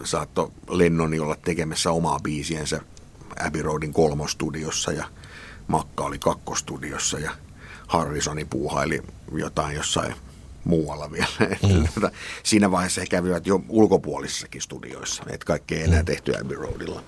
saatto 0.04 0.52
Lennoni 0.70 1.20
olla 1.20 1.36
tekemässä 1.44 1.90
omaa 1.90 2.18
biisiensä 2.22 2.80
Abbey 3.46 3.62
Roadin 3.62 3.92
kolmostudiossa 3.92 4.92
ja 4.92 5.06
Makka 5.66 6.04
oli 6.04 6.18
kakkostudiossa 6.18 7.18
ja 7.18 7.30
Harrisoni 7.86 8.44
puuhaili 8.44 9.02
jotain 9.32 9.76
jossain 9.76 10.14
muualla 10.64 11.12
vielä. 11.12 11.26
Mm. 11.68 12.10
Siinä 12.42 12.70
vaiheessa 12.70 13.00
he 13.00 13.06
kävivät 13.06 13.46
jo 13.46 13.62
ulkopuolisissakin 13.68 14.62
studioissa, 14.62 15.22
että 15.30 15.46
kaikki 15.46 15.74
ei 15.74 15.82
enää 15.82 16.02
mm. 16.02 16.06
tehty 16.06 16.36
Abbey 16.40 16.56
Roadilla. 16.56 17.02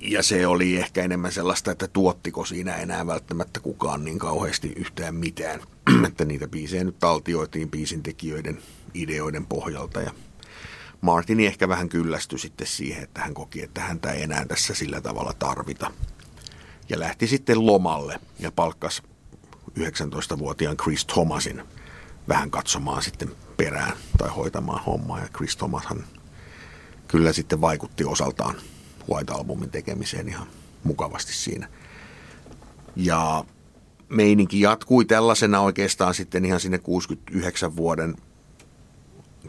ja 0.00 0.22
se 0.22 0.46
oli 0.46 0.76
ehkä 0.76 1.02
enemmän 1.02 1.32
sellaista, 1.32 1.70
että 1.70 1.88
tuottiko 1.88 2.44
siinä 2.44 2.76
enää 2.76 3.06
välttämättä 3.06 3.60
kukaan 3.60 4.04
niin 4.04 4.18
kauheasti 4.18 4.72
yhtään 4.76 5.14
mitään. 5.14 5.60
että 6.08 6.24
niitä 6.24 6.48
biisejä 6.48 6.84
nyt 6.84 6.98
taltioitiin 6.98 7.70
biisintekijöiden 7.70 8.58
ideoiden 8.94 9.46
pohjalta 9.46 10.00
ja 10.00 10.10
Martini 11.00 11.46
ehkä 11.46 11.68
vähän 11.68 11.88
kyllästyi 11.88 12.38
sitten 12.38 12.66
siihen, 12.66 13.02
että 13.02 13.20
hän 13.20 13.34
koki, 13.34 13.62
että 13.62 13.80
häntä 13.80 14.12
ei 14.12 14.22
enää 14.22 14.46
tässä 14.46 14.74
sillä 14.74 15.00
tavalla 15.00 15.32
tarvita. 15.38 15.90
Ja 16.88 17.00
lähti 17.00 17.26
sitten 17.26 17.66
lomalle 17.66 18.20
ja 18.38 18.52
palkkasi 18.52 19.02
19-vuotiaan 19.78 20.76
Chris 20.76 21.04
Thomasin 21.04 21.62
vähän 22.28 22.50
katsomaan 22.50 23.02
sitten 23.02 23.32
perään 23.56 23.96
tai 24.18 24.28
hoitamaan 24.28 24.84
hommaa. 24.84 25.20
Ja 25.20 25.28
Chris 25.36 25.56
Thomashan 25.56 26.04
kyllä 27.08 27.32
sitten 27.32 27.60
vaikutti 27.60 28.04
osaltaan 28.04 28.54
White 29.10 29.32
Albumin 29.32 29.70
tekemiseen 29.70 30.28
ihan 30.28 30.46
mukavasti 30.84 31.32
siinä. 31.32 31.68
Ja 32.96 33.44
meininki 34.08 34.60
jatkui 34.60 35.04
tällaisena 35.04 35.60
oikeastaan 35.60 36.14
sitten 36.14 36.44
ihan 36.44 36.60
sinne 36.60 36.78
69 36.78 37.76
vuoden 37.76 38.14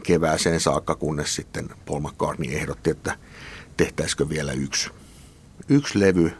kevääseen 0.02 0.60
saakka, 0.60 0.94
kunnes 0.94 1.34
sitten 1.34 1.68
Paul 1.86 2.00
McCartney 2.00 2.54
ehdotti, 2.54 2.90
että 2.90 3.18
tehtäisikö 3.76 4.28
vielä 4.28 4.52
yksi, 4.52 4.90
yksi 5.68 6.00
levy. 6.00 6.32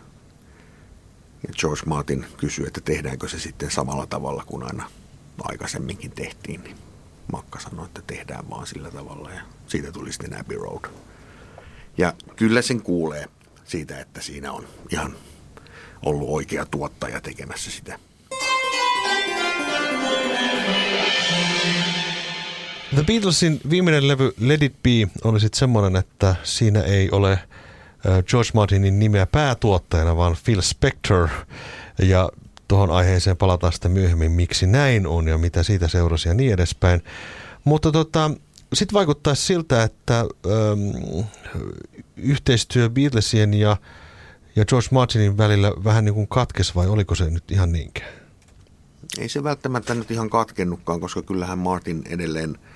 Ja 1.42 1.54
George 1.58 1.82
Martin 1.86 2.26
kysyi, 2.36 2.66
että 2.66 2.80
tehdäänkö 2.80 3.28
se 3.28 3.38
sitten 3.38 3.70
samalla 3.70 4.06
tavalla 4.06 4.44
kuin 4.46 4.62
aina 4.62 4.90
aikaisemminkin 5.42 6.10
tehtiin. 6.10 6.64
Niin 6.64 6.76
Makka 7.32 7.60
sanoi, 7.60 7.86
että 7.86 8.02
tehdään 8.06 8.50
vaan 8.50 8.66
sillä 8.66 8.90
tavalla 8.90 9.30
ja 9.30 9.40
siitä 9.66 9.92
tuli 9.92 10.12
sitten 10.12 10.40
Abbey 10.40 10.58
Road. 10.58 10.90
Ja 11.98 12.14
kyllä 12.36 12.62
sen 12.62 12.82
kuulee 12.82 13.26
siitä, 13.64 14.00
että 14.00 14.20
siinä 14.20 14.52
on 14.52 14.68
ihan 14.92 15.16
ollut 16.06 16.28
oikea 16.28 16.66
tuottaja 16.66 17.20
tekemässä 17.20 17.70
sitä. 17.70 17.98
The 22.94 23.02
Beatlesin 23.06 23.60
viimeinen 23.70 24.08
levy 24.08 24.34
Let 24.40 24.62
It 24.62 24.82
Be 24.82 24.90
oli 25.24 25.40
sitten 25.40 25.58
semmoinen, 25.58 25.96
että 25.96 26.36
siinä 26.42 26.80
ei 26.80 27.10
ole 27.10 27.38
George 28.26 28.50
Martinin 28.54 28.98
nimeä 28.98 29.26
päätuottajana, 29.26 30.16
vaan 30.16 30.36
Phil 30.44 30.60
Spector. 30.60 31.28
Ja 31.98 32.28
tuohon 32.68 32.90
aiheeseen 32.90 33.36
palataan 33.36 33.72
sitten 33.72 33.90
myöhemmin, 33.90 34.32
miksi 34.32 34.66
näin 34.66 35.06
on 35.06 35.28
ja 35.28 35.38
mitä 35.38 35.62
siitä 35.62 35.88
seurasi 35.88 36.28
ja 36.28 36.34
niin 36.34 36.52
edespäin. 36.52 37.02
Mutta 37.64 37.92
tota, 37.92 38.30
sitten 38.72 38.94
vaikuttaa 38.94 39.34
siltä, 39.34 39.82
että 39.82 40.20
ähm, 40.20 41.26
yhteistyö 42.16 42.90
Beatlesien 42.90 43.54
ja, 43.54 43.76
ja 44.56 44.64
George 44.64 44.88
Martinin 44.90 45.38
välillä 45.38 45.72
vähän 45.84 46.04
niin 46.04 46.14
kuin 46.14 46.28
katkesi 46.28 46.74
vai 46.74 46.86
oliko 46.86 47.14
se 47.14 47.30
nyt 47.30 47.50
ihan 47.50 47.72
niinkään? 47.72 48.10
Ei 49.18 49.28
se 49.28 49.44
välttämättä 49.44 49.94
nyt 49.94 50.10
ihan 50.10 50.30
katkennutkaan, 50.30 51.00
koska 51.00 51.22
kyllähän 51.22 51.58
Martin 51.58 52.02
edelleen– 52.06 52.58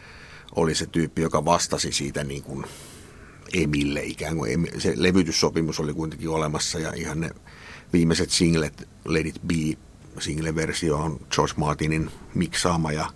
oli 0.57 0.75
se 0.75 0.87
tyyppi, 0.87 1.23
joka 1.23 1.45
vastasi 1.45 1.93
siitä 1.93 2.25
niin 2.25 2.43
kuin 2.43 2.64
Emille 3.55 4.03
ikään 4.03 4.37
kuin. 4.37 4.69
Se 4.79 4.93
levytyssopimus 4.97 5.81
oli 5.81 5.95
kuitenkin 5.95 6.29
olemassa 6.29 6.79
ja 6.79 6.93
ihan 6.93 7.21
ne 7.21 7.31
viimeiset 7.93 8.31
singlet, 8.31 8.89
Let 9.05 9.27
It 9.27 9.41
Be, 9.47 9.79
single-versio 10.19 10.97
on 10.97 11.21
George 11.31 11.55
Martinin 11.57 12.11
miksaama 12.35 12.93
ja 12.93 13.07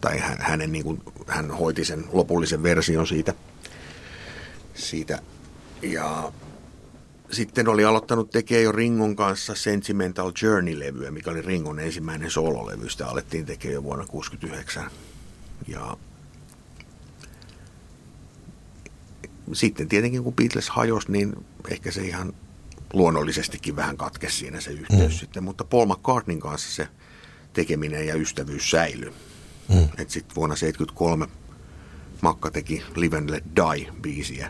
tai 0.00 0.18
hänen 0.38 0.72
niin 0.72 0.84
kuin, 0.84 1.02
hän 1.26 1.50
hoiti 1.50 1.84
sen 1.84 2.04
lopullisen 2.12 2.62
version 2.62 3.06
siitä. 3.06 3.34
siitä. 4.74 5.18
Ja 5.82 6.32
sitten 7.30 7.68
oli 7.68 7.84
aloittanut 7.84 8.30
tekemään 8.30 8.64
jo 8.64 8.72
Ringon 8.72 9.16
kanssa 9.16 9.54
Sentimental 9.54 10.32
Journey-levyä, 10.42 11.10
mikä 11.10 11.30
oli 11.30 11.42
Ringon 11.42 11.80
ensimmäinen 11.80 12.30
sololevy. 12.30 12.90
Sitä 12.90 13.06
alettiin 13.06 13.46
tekemään 13.46 13.74
jo 13.74 13.82
vuonna 13.82 14.06
1969. 14.06 14.90
Ja 15.68 15.96
sitten 19.52 19.88
tietenkin 19.88 20.24
kun 20.24 20.34
Beatles 20.34 20.70
hajosi, 20.70 21.12
niin 21.12 21.46
ehkä 21.70 21.90
se 21.90 22.02
ihan 22.02 22.34
luonnollisestikin 22.92 23.76
vähän 23.76 23.96
katkesi 23.96 24.36
siinä 24.36 24.60
se 24.60 24.70
yhteys 24.70 25.12
mm. 25.12 25.18
sitten. 25.18 25.44
Mutta 25.44 25.64
Paul 25.64 25.86
McCartneyn 25.86 26.40
kanssa 26.40 26.70
se 26.70 26.88
tekeminen 27.52 28.06
ja 28.06 28.14
ystävyys 28.14 28.70
säilyi. 28.70 29.12
Mm. 29.68 29.88
Sitten 30.08 30.36
vuonna 30.36 30.56
1973 30.56 31.26
Makka 32.20 32.50
teki 32.50 32.82
Live 32.96 33.16
and 33.16 33.30
Let 33.30 33.44
Die-biisiä, 33.56 34.48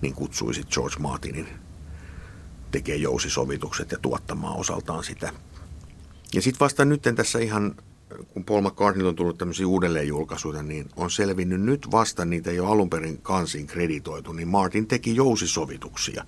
niin 0.00 0.14
kutsui 0.14 0.54
sitten 0.54 0.72
George 0.74 0.96
Martinin 0.98 1.48
tekee 2.70 2.96
jousisovitukset 2.96 3.92
ja 3.92 3.98
tuottamaan 3.98 4.56
osaltaan 4.56 5.04
sitä. 5.04 5.32
Ja 6.34 6.42
sitten 6.42 6.60
vasta 6.60 6.84
nyt 6.84 7.02
tässä 7.16 7.38
ihan 7.38 7.74
kun 8.34 8.44
Paul 8.44 8.60
McCartney 8.60 9.08
on 9.08 9.16
tullut 9.16 9.38
tämmöisiä 9.38 9.66
uudelleenjulkaisuja, 9.66 10.62
niin 10.62 10.88
on 10.96 11.10
selvinnyt 11.10 11.60
nyt 11.60 11.90
vasta, 11.90 12.24
niitä 12.24 12.50
ei 12.50 12.60
ole 12.60 12.70
alun 12.70 12.90
perin 12.90 13.18
kansiin 13.22 13.66
kreditoitu, 13.66 14.32
niin 14.32 14.48
Martin 14.48 14.86
teki 14.86 15.16
jousisovituksia 15.16 16.24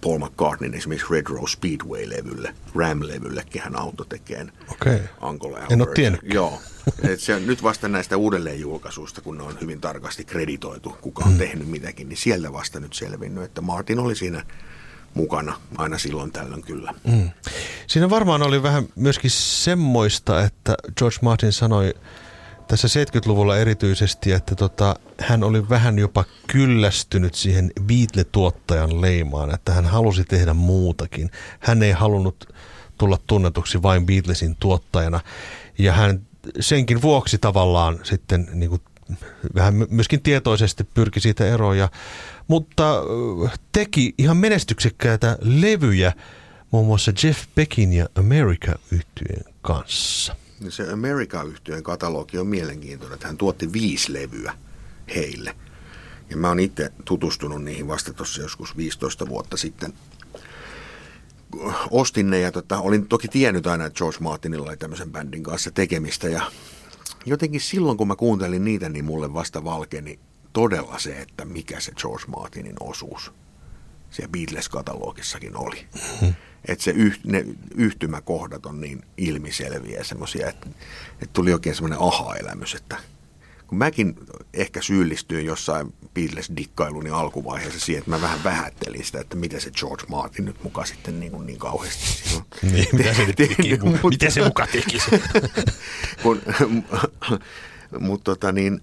Paul 0.00 0.18
McCartneyn 0.18 0.74
esimerkiksi 0.74 1.06
Red 1.10 1.26
Rose 1.26 1.52
Speedway-levylle, 1.52 2.54
Ram-levyllekin 2.74 3.62
hän 3.62 3.76
auto 3.76 4.04
tekee. 4.04 4.46
Okei, 4.68 5.00
okay. 5.20 5.62
en 5.70 5.82
ole 5.82 5.94
tiennyt. 5.94 6.20
Joo, 6.24 6.60
Et 7.02 7.20
se 7.20 7.34
on 7.34 7.46
nyt 7.46 7.62
vasta 7.62 7.88
näistä 7.88 8.16
uudelleenjulkaisuista, 8.16 9.20
kun 9.20 9.38
ne 9.38 9.42
on 9.42 9.58
hyvin 9.60 9.80
tarkasti 9.80 10.24
kreditoitu, 10.24 10.96
kuka 11.00 11.24
on 11.24 11.32
mm. 11.32 11.38
tehnyt 11.38 11.68
mitäkin, 11.68 12.08
niin 12.08 12.16
sieltä 12.16 12.52
vasta 12.52 12.80
nyt 12.80 12.92
selvinnyt, 12.92 13.44
että 13.44 13.60
Martin 13.60 13.98
oli 13.98 14.16
siinä 14.16 14.44
mukana 15.14 15.60
aina 15.78 15.98
silloin 15.98 16.32
tällöin 16.32 16.62
kyllä. 16.62 16.94
Mm. 17.04 17.30
Siinä 17.86 18.10
varmaan 18.10 18.42
oli 18.42 18.62
vähän 18.62 18.84
myöskin 18.96 19.30
semmoista, 19.30 20.42
että 20.42 20.74
George 20.98 21.18
Martin 21.22 21.52
sanoi 21.52 21.94
tässä 22.68 22.88
70-luvulla 22.88 23.56
erityisesti, 23.56 24.32
että 24.32 24.54
tota, 24.54 24.96
hän 25.20 25.44
oli 25.44 25.68
vähän 25.68 25.98
jopa 25.98 26.24
kyllästynyt 26.46 27.34
siihen 27.34 27.70
Beatle-tuottajan 27.82 29.00
leimaan, 29.00 29.54
että 29.54 29.72
hän 29.72 29.84
halusi 29.84 30.24
tehdä 30.24 30.54
muutakin. 30.54 31.30
Hän 31.60 31.82
ei 31.82 31.92
halunnut 31.92 32.54
tulla 32.98 33.18
tunnetuksi 33.26 33.82
vain 33.82 34.06
Beatlesin 34.06 34.56
tuottajana. 34.60 35.20
Ja 35.78 35.92
hän 35.92 36.20
senkin 36.60 37.02
vuoksi 37.02 37.38
tavallaan 37.38 38.00
sitten 38.02 38.48
niin 38.52 38.70
kuin, 38.70 38.82
vähän 39.54 39.74
myöskin 39.90 40.22
tietoisesti 40.22 40.84
pyrki 40.84 41.20
siitä 41.20 41.46
eroon 41.46 41.78
ja 41.78 41.88
mutta 42.48 43.02
teki 43.72 44.14
ihan 44.18 44.36
menestyksekkäitä 44.36 45.38
levyjä 45.40 46.12
muun 46.74 46.86
muassa 46.86 47.12
Jeff 47.24 47.46
Beckin 47.54 47.92
ja 47.92 48.08
America 48.14 48.78
yhtyeen 48.92 49.44
kanssa. 49.62 50.36
Se 50.68 50.92
America-yhtiön 50.92 51.82
katalogi 51.82 52.38
on 52.38 52.46
mielenkiintoinen, 52.46 53.14
että 53.14 53.26
hän 53.26 53.36
tuotti 53.36 53.72
viisi 53.72 54.12
levyä 54.12 54.54
heille. 55.14 55.56
Ja 56.30 56.36
mä 56.36 56.48
oon 56.48 56.60
itse 56.60 56.92
tutustunut 57.04 57.64
niihin 57.64 57.88
vasta 57.88 58.12
tuossa 58.12 58.42
joskus 58.42 58.76
15 58.76 59.28
vuotta 59.28 59.56
sitten. 59.56 59.92
Ostin 61.90 62.30
ne 62.30 62.40
ja 62.40 62.52
tota, 62.52 62.78
olin 62.78 63.08
toki 63.08 63.28
tiennyt 63.28 63.66
aina, 63.66 63.86
että 63.86 63.98
George 63.98 64.18
Martinilla 64.20 64.68
oli 64.68 64.76
tämmöisen 64.76 65.12
bändin 65.12 65.42
kanssa 65.42 65.70
tekemistä. 65.70 66.28
Ja 66.28 66.52
jotenkin 67.26 67.60
silloin, 67.60 67.98
kun 67.98 68.08
mä 68.08 68.16
kuuntelin 68.16 68.64
niitä, 68.64 68.88
niin 68.88 69.04
mulle 69.04 69.34
vasta 69.34 69.64
valkeni 69.64 70.18
todella 70.52 70.98
se, 70.98 71.20
että 71.20 71.44
mikä 71.44 71.80
se 71.80 71.92
George 71.92 72.24
Martinin 72.26 72.76
osuus 72.80 73.32
siellä 74.14 74.32
Beatles-katalogissakin 74.32 75.56
oli. 75.56 75.86
Mm-hmm. 75.94 76.34
Että 76.68 76.84
se 76.84 76.90
yh, 76.90 77.20
ne 77.24 77.44
yhtymäkohdat 77.74 78.66
on 78.66 78.80
niin 78.80 79.02
ilmiselviä 79.16 80.04
semmoisia, 80.04 80.48
että, 80.48 80.66
että 81.12 81.32
tuli 81.32 81.52
oikein 81.52 81.74
semmoinen 81.74 81.98
aha-elämys, 82.00 82.74
että 82.74 82.96
kun 83.66 83.78
mäkin 83.78 84.14
ehkä 84.54 84.82
syyllistyin 84.82 85.46
jossain 85.46 85.94
Beatles-dikkailuni 86.14 87.10
alkuvaiheessa 87.10 87.80
siihen, 87.80 87.98
että 87.98 88.10
mä 88.10 88.20
vähän 88.20 88.44
vähättelin 88.44 89.04
sitä, 89.04 89.20
että 89.20 89.36
mitä 89.36 89.60
se 89.60 89.70
George 89.70 90.04
Martin 90.08 90.44
nyt 90.44 90.62
muka 90.62 90.84
sitten 90.84 91.20
niin, 91.20 91.32
kuin 91.32 91.46
niin 91.46 91.58
kauheasti 91.58 92.06
silloin 92.06 92.44
niin, 92.62 92.88
mitä 92.92 93.14
se, 93.14 93.32
teki, 93.36 93.78
mutta, 93.82 94.08
mitä 94.08 94.30
se 94.30 94.44
muka 94.44 94.66
tekisi? 94.66 95.10
mutta 98.06 98.24
tota 98.24 98.52
niin, 98.52 98.80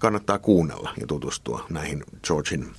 kannattaa 0.00 0.38
kuunnella 0.38 0.94
ja 1.00 1.06
tutustua 1.06 1.66
näihin 1.70 2.04
Georgein 2.26 2.74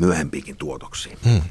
myöhempiinkin 0.00 0.56
tuotoksiin. 0.56 1.18
Hmm. 1.24 1.42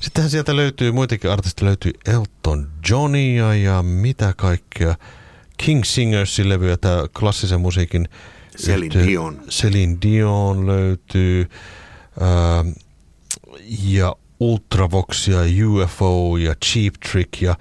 Sittenhän 0.00 0.30
sieltä 0.30 0.56
löytyy, 0.56 0.92
muitakin 0.92 1.30
artisteja 1.30 1.66
löytyy 1.66 1.92
Elton 2.06 2.68
Johnia 2.90 3.54
ja 3.54 3.82
mitä 3.82 4.34
kaikkea. 4.36 4.94
King 5.56 5.84
Singersin 5.84 6.48
levyä, 6.48 6.76
tämä 6.76 7.04
klassisen 7.18 7.60
musiikin 7.60 8.08
yhteen. 8.68 9.06
Dion. 9.06 9.42
Celine 9.48 9.96
Dion 10.02 10.66
löytyy. 10.66 11.50
Ää, 12.20 12.64
ja 13.84 14.16
Ultravoxia, 14.40 15.38
UFO 15.66 16.36
ja 16.36 16.54
Cheap 16.64 16.94
Trick. 17.10 17.42
Ja 17.42 17.56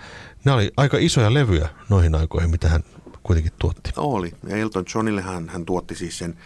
nämä 0.46 0.56
oli 0.56 0.72
aika 0.78 0.98
isoja 0.98 1.34
levyjä 1.34 1.70
noihin 1.89 2.15
aikoihin, 2.15 2.50
mitä 2.50 2.70
hän 2.70 2.84
kuitenkin 3.24 3.54
tuotti. 3.60 3.92
Oli. 3.98 4.32
Ja 4.48 4.58
Elton 4.58 4.86
Johnille 4.96 5.22
hän, 5.22 5.50
hän 5.50 5.65
tuotti 5.65 5.96
siis 5.96 6.18
sen 6.18 6.38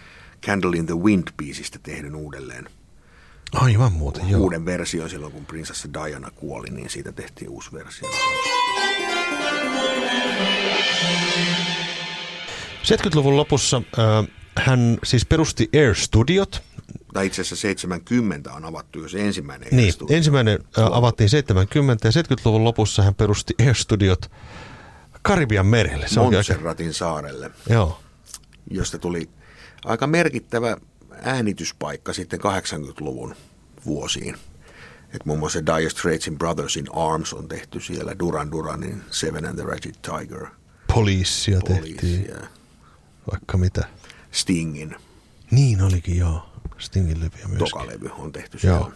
Candle 0.46 0.78
in 0.78 0.86
the 0.86 0.96
Wind-biisistä 0.96 1.80
tehdyn 1.84 2.15
uudelleen. 2.15 2.69
Aivan 3.54 3.92
muuten, 3.94 4.30
joo. 4.30 4.42
Uuden 4.42 4.66
version 4.66 5.10
silloin, 5.10 5.32
kun 5.34 5.46
prinsessa 5.46 5.88
Diana 5.94 6.32
kuoli, 6.32 6.68
niin 6.70 6.89
siitä 6.89 7.12
tehtiin 7.12 7.50
uusi 7.50 7.72
versio. 7.72 8.10
70-luvun 12.84 13.38
lopussa 13.38 13.78
äh, 13.78 14.28
hän 14.58 14.98
siis 15.04 15.26
perusti 15.26 15.70
Air 15.76 15.96
Studiot. 15.96 16.63
Tai 17.13 17.26
itse 17.26 17.42
asiassa 17.42 17.56
70 17.62 18.54
on 18.54 18.66
avattu 18.66 19.00
jo 19.00 19.10
se 19.10 19.26
ensimmäinen 19.26 19.66
Air 19.68 19.76
Niin, 19.76 19.94
Studio. 19.94 20.18
ensimmäinen 20.18 20.60
äh, 20.80 20.86
avattiin 20.92 21.30
70 21.30 22.08
ja 22.08 22.12
70-luvun 22.12 22.63
lopussa 22.63 23.04
hän 23.04 23.16
perusti 23.16 23.54
Air 23.60 23.76
Studiot 23.76 24.32
Karibian 25.22 25.66
merelle. 25.66 26.08
Se 26.08 26.20
Montserratin 26.20 26.86
aika... 26.88 26.98
saarelle. 26.98 27.52
Joo. 27.70 28.00
Josta 28.72 28.98
tuli 28.98 29.30
aika 29.86 30.08
merkittävä 30.08 30.78
äänityspaikka 31.21 32.13
sitten 32.13 32.39
80-luvun 32.39 33.36
vuosiin. 33.86 34.38
Et 35.13 35.26
muun 35.26 35.39
muassa 35.39 35.65
Dire 35.65 35.89
Straitsin 35.89 36.38
Brothers 36.38 36.78
in 36.78 36.95
Arms 36.95 37.34
on 37.34 37.47
tehty 37.47 37.80
siellä, 37.82 38.19
Duran 38.19 38.52
Duranin 38.52 39.04
Seven 39.12 39.45
and 39.45 39.56
the 39.56 39.65
Ragged 39.65 39.95
Tiger. 40.02 40.47
Poliisia 40.93 41.60
tehtiin. 41.62 42.28
Vaikka 43.32 43.58
mitä. 43.58 43.88
Stingin. 44.32 44.95
Niin 45.52 45.82
olikin, 45.82 46.17
joo. 46.17 46.49
Stingin 46.78 47.19
levyä 47.19 47.47
myöskin. 47.47 47.58
Tokalevy 47.58 48.10
on 48.17 48.32
tehty 48.32 48.60
siellä. 48.60 48.78
Joo. 48.78 48.91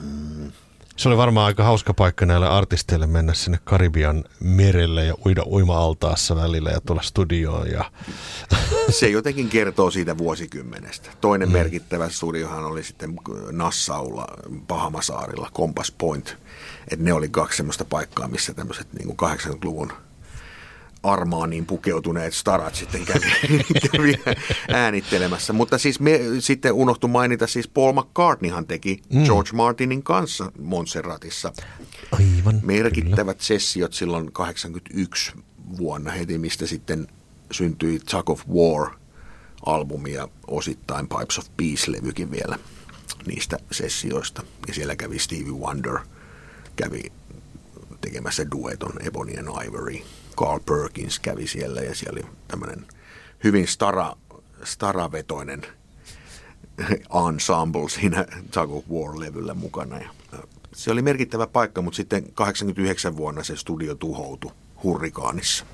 Mm. 0.00 0.52
Se 0.98 1.08
oli 1.08 1.16
varmaan 1.16 1.46
aika 1.46 1.64
hauska 1.64 1.94
paikka 1.94 2.26
näille 2.26 2.48
artisteille 2.48 3.06
mennä 3.06 3.34
sinne 3.34 3.58
Karibian 3.64 4.24
merelle 4.40 5.04
ja 5.04 5.14
uida 5.26 5.42
uima-altaassa 5.46 6.36
välillä 6.36 6.70
ja 6.70 6.80
tulla 6.80 7.02
studioon. 7.02 7.70
Ja... 7.70 7.84
Se 8.90 9.08
jotenkin 9.08 9.48
kertoo 9.48 9.90
siitä 9.90 10.18
vuosikymmenestä. 10.18 11.10
Toinen 11.20 11.48
mm. 11.48 11.52
merkittävä 11.52 12.08
studiohan 12.08 12.64
oli 12.64 12.84
sitten 12.84 13.16
Nassaulla, 13.52 14.26
Pahamasaarilla, 14.68 15.50
Compass 15.54 15.92
Point. 15.98 16.36
Et 16.90 17.00
ne 17.00 17.12
oli 17.12 17.28
kaksi 17.28 17.56
sellaista 17.56 17.84
paikkaa, 17.84 18.28
missä 18.28 18.54
tämmöiset 18.54 18.88
niin 18.92 19.16
80-luvun– 19.16 19.92
armaaniin 21.02 21.66
pukeutuneet 21.66 22.34
starat 22.34 22.74
sitten 22.74 23.04
kävi, 23.04 23.26
kävi 23.92 24.14
äänittelemässä. 24.68 25.52
Mutta 25.52 25.78
siis 25.78 26.00
me 26.00 26.20
sitten 26.38 26.72
unohtu 26.72 27.08
mainita, 27.08 27.46
siis 27.46 27.68
Paul 27.68 27.92
McCartneyhan 27.92 28.66
teki 28.66 29.02
mm. 29.12 29.24
George 29.24 29.50
Martinin 29.52 30.02
kanssa 30.02 30.52
Montserratissa. 30.58 31.52
Aivan, 32.12 32.60
Merkittävät 32.62 33.36
kyllä. 33.36 33.46
sessiot 33.46 33.92
silloin 33.92 34.32
81 34.32 35.32
vuonna 35.78 36.10
heti, 36.10 36.38
mistä 36.38 36.66
sitten 36.66 37.08
syntyi 37.50 38.00
Tug 38.10 38.30
of 38.30 38.42
War 38.48 38.90
albumi 39.66 40.12
ja 40.12 40.28
osittain 40.46 41.08
Pipes 41.08 41.38
of 41.38 41.46
Peace-levykin 41.56 42.30
vielä 42.30 42.58
niistä 43.26 43.58
sessioista. 43.70 44.42
Ja 44.68 44.74
siellä 44.74 44.96
kävi 44.96 45.18
Stevie 45.18 45.52
Wonder, 45.52 45.98
kävi 46.76 47.12
tekemässä 48.00 48.50
dueton 48.50 48.92
Ebony 49.06 49.32
and 49.38 49.66
Ivory 49.66 49.98
Carl 50.38 50.60
Perkins 50.60 51.18
kävi 51.18 51.46
siellä 51.46 51.80
ja 51.80 51.94
siellä 51.94 52.20
oli 52.22 52.30
tämmöinen 52.48 52.86
hyvin 53.44 53.66
stara, 53.66 54.12
staravetoinen 54.64 55.62
ensemble 57.28 57.88
siinä 57.88 58.26
Tug 58.50 58.72
of 58.72 58.84
War-levyllä 58.90 59.54
mukana. 59.54 59.98
Ja 59.98 60.08
se 60.74 60.90
oli 60.90 61.02
merkittävä 61.02 61.46
paikka, 61.46 61.82
mutta 61.82 61.96
sitten 61.96 62.32
89 62.34 63.16
vuonna 63.16 63.42
se 63.42 63.56
studio 63.56 63.94
tuhoutui 63.94 64.52
hurrikaanissa. 64.82 65.64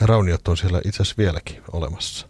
Ne 0.00 0.06
rauniot 0.06 0.48
on 0.48 0.56
siellä 0.56 0.80
itse 0.84 1.02
asiassa 1.02 1.18
vieläkin 1.18 1.62
olemassa. 1.72 2.26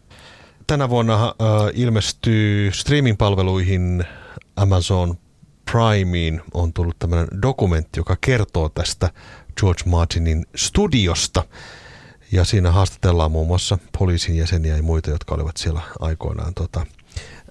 Tänä 0.67 0.89
vuonna 0.89 1.25
äh, 1.25 1.35
ilmestyy 1.75 2.71
streaming-palveluihin 2.73 4.05
Amazon 4.57 5.15
Primeen 5.73 6.43
on 6.55 6.73
tullut 6.73 6.99
tämmöinen 6.99 7.29
dokumentti, 7.43 8.01
joka 8.01 8.17
kertoo 8.21 8.69
tästä 8.69 9.11
George 9.61 9.83
Martinin 9.87 10.47
studiosta. 10.57 11.45
Ja 12.33 12.45
siinä 12.45 12.71
haastatellaan 12.71 13.31
muun 13.31 13.47
muassa 13.47 13.79
poliisin 13.99 14.37
jäseniä 14.37 14.77
ja 14.77 14.83
muita, 14.83 15.11
jotka 15.11 15.35
olivat 15.35 15.57
siellä 15.57 15.81
aikoinaan 16.01 16.55
tota, 16.55 16.87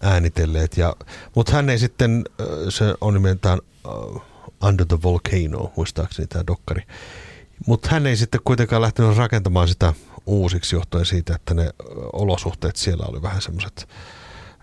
äänitelleet. 0.02 0.78
Ja, 0.78 0.96
mutta 1.36 1.52
hän 1.52 1.70
ei 1.70 1.80
sitten, 1.80 2.26
se 2.70 2.94
on 3.02 3.14
nimeltään 3.14 3.60
Under 4.64 4.86
the 4.86 4.98
Volcano, 5.04 5.72
muistaakseni 5.78 6.28
tämä 6.28 6.44
dokkari. 6.48 6.82
Mutta 7.68 7.90
hän 7.92 8.08
ei 8.08 8.18
sitten 8.18 8.42
kuitenkaan 8.44 8.82
lähtenyt 8.82 9.18
rakentamaan 9.18 9.68
sitä 9.68 9.94
uusiksi 10.26 10.76
johtuen 10.76 11.06
siitä, 11.06 11.36
että 11.36 11.54
ne 11.54 11.70
olosuhteet 12.14 12.76
siellä 12.76 13.06
oli 13.06 13.22
vähän 13.22 13.42
semmoiset 13.42 13.88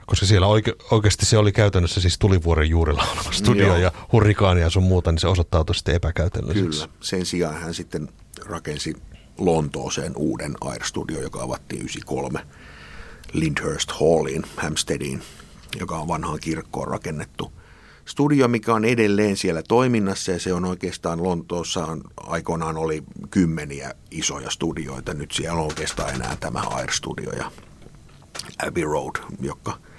koska 0.06 0.26
siellä 0.26 0.46
oike, 0.46 0.74
oikeasti 0.90 1.26
se 1.26 1.38
oli 1.38 1.52
käytännössä 1.52 2.00
siis 2.00 2.18
tulivuoren 2.18 2.68
juurella 2.68 3.02
oleva 3.02 3.32
studio 3.32 3.66
Joo. 3.66 3.76
ja 3.76 3.92
hurrikaania 4.12 4.64
ja 4.64 4.70
sun 4.70 4.82
muuta, 4.82 5.12
niin 5.12 5.18
se 5.18 5.28
osoittautui 5.28 5.74
sitten 5.74 5.94
epäkäytännölliseksi. 5.94 6.80
Kyllä, 6.80 6.94
sen 7.00 7.26
sijaan 7.26 7.60
hän 7.60 7.74
sitten 7.74 8.08
rakensi 8.46 8.94
Lontooseen 9.38 10.12
uuden 10.16 10.54
Air 10.60 10.84
Studio, 10.84 11.20
joka 11.20 11.42
avattiin 11.42 11.80
93 11.80 12.46
Lyndhurst 13.32 13.90
Halliin, 13.90 14.42
Hampsteadiin, 14.56 15.22
joka 15.80 15.98
on 15.98 16.08
vanhaan 16.08 16.40
kirkkoon 16.40 16.88
rakennettu 16.88 17.52
studio, 18.04 18.48
mikä 18.48 18.74
on 18.74 18.84
edelleen 18.84 19.36
siellä 19.36 19.62
toiminnassa 19.62 20.32
ja 20.32 20.40
se 20.40 20.52
on 20.52 20.64
oikeastaan 20.64 21.22
Lontoossa 21.22 21.98
aikoinaan 22.16 22.76
oli 22.76 23.02
kymmeniä 23.30 23.94
isoja 24.10 24.50
studioita. 24.50 25.14
Nyt 25.14 25.32
siellä 25.32 25.60
on 25.60 25.66
oikeastaan 25.66 26.14
enää 26.14 26.36
tämä 26.40 26.60
Air 26.60 26.92
Studio 26.92 27.30
ja 27.30 27.50
Abbey 28.66 28.84
Road, 28.84 29.16
joka– 29.40 29.78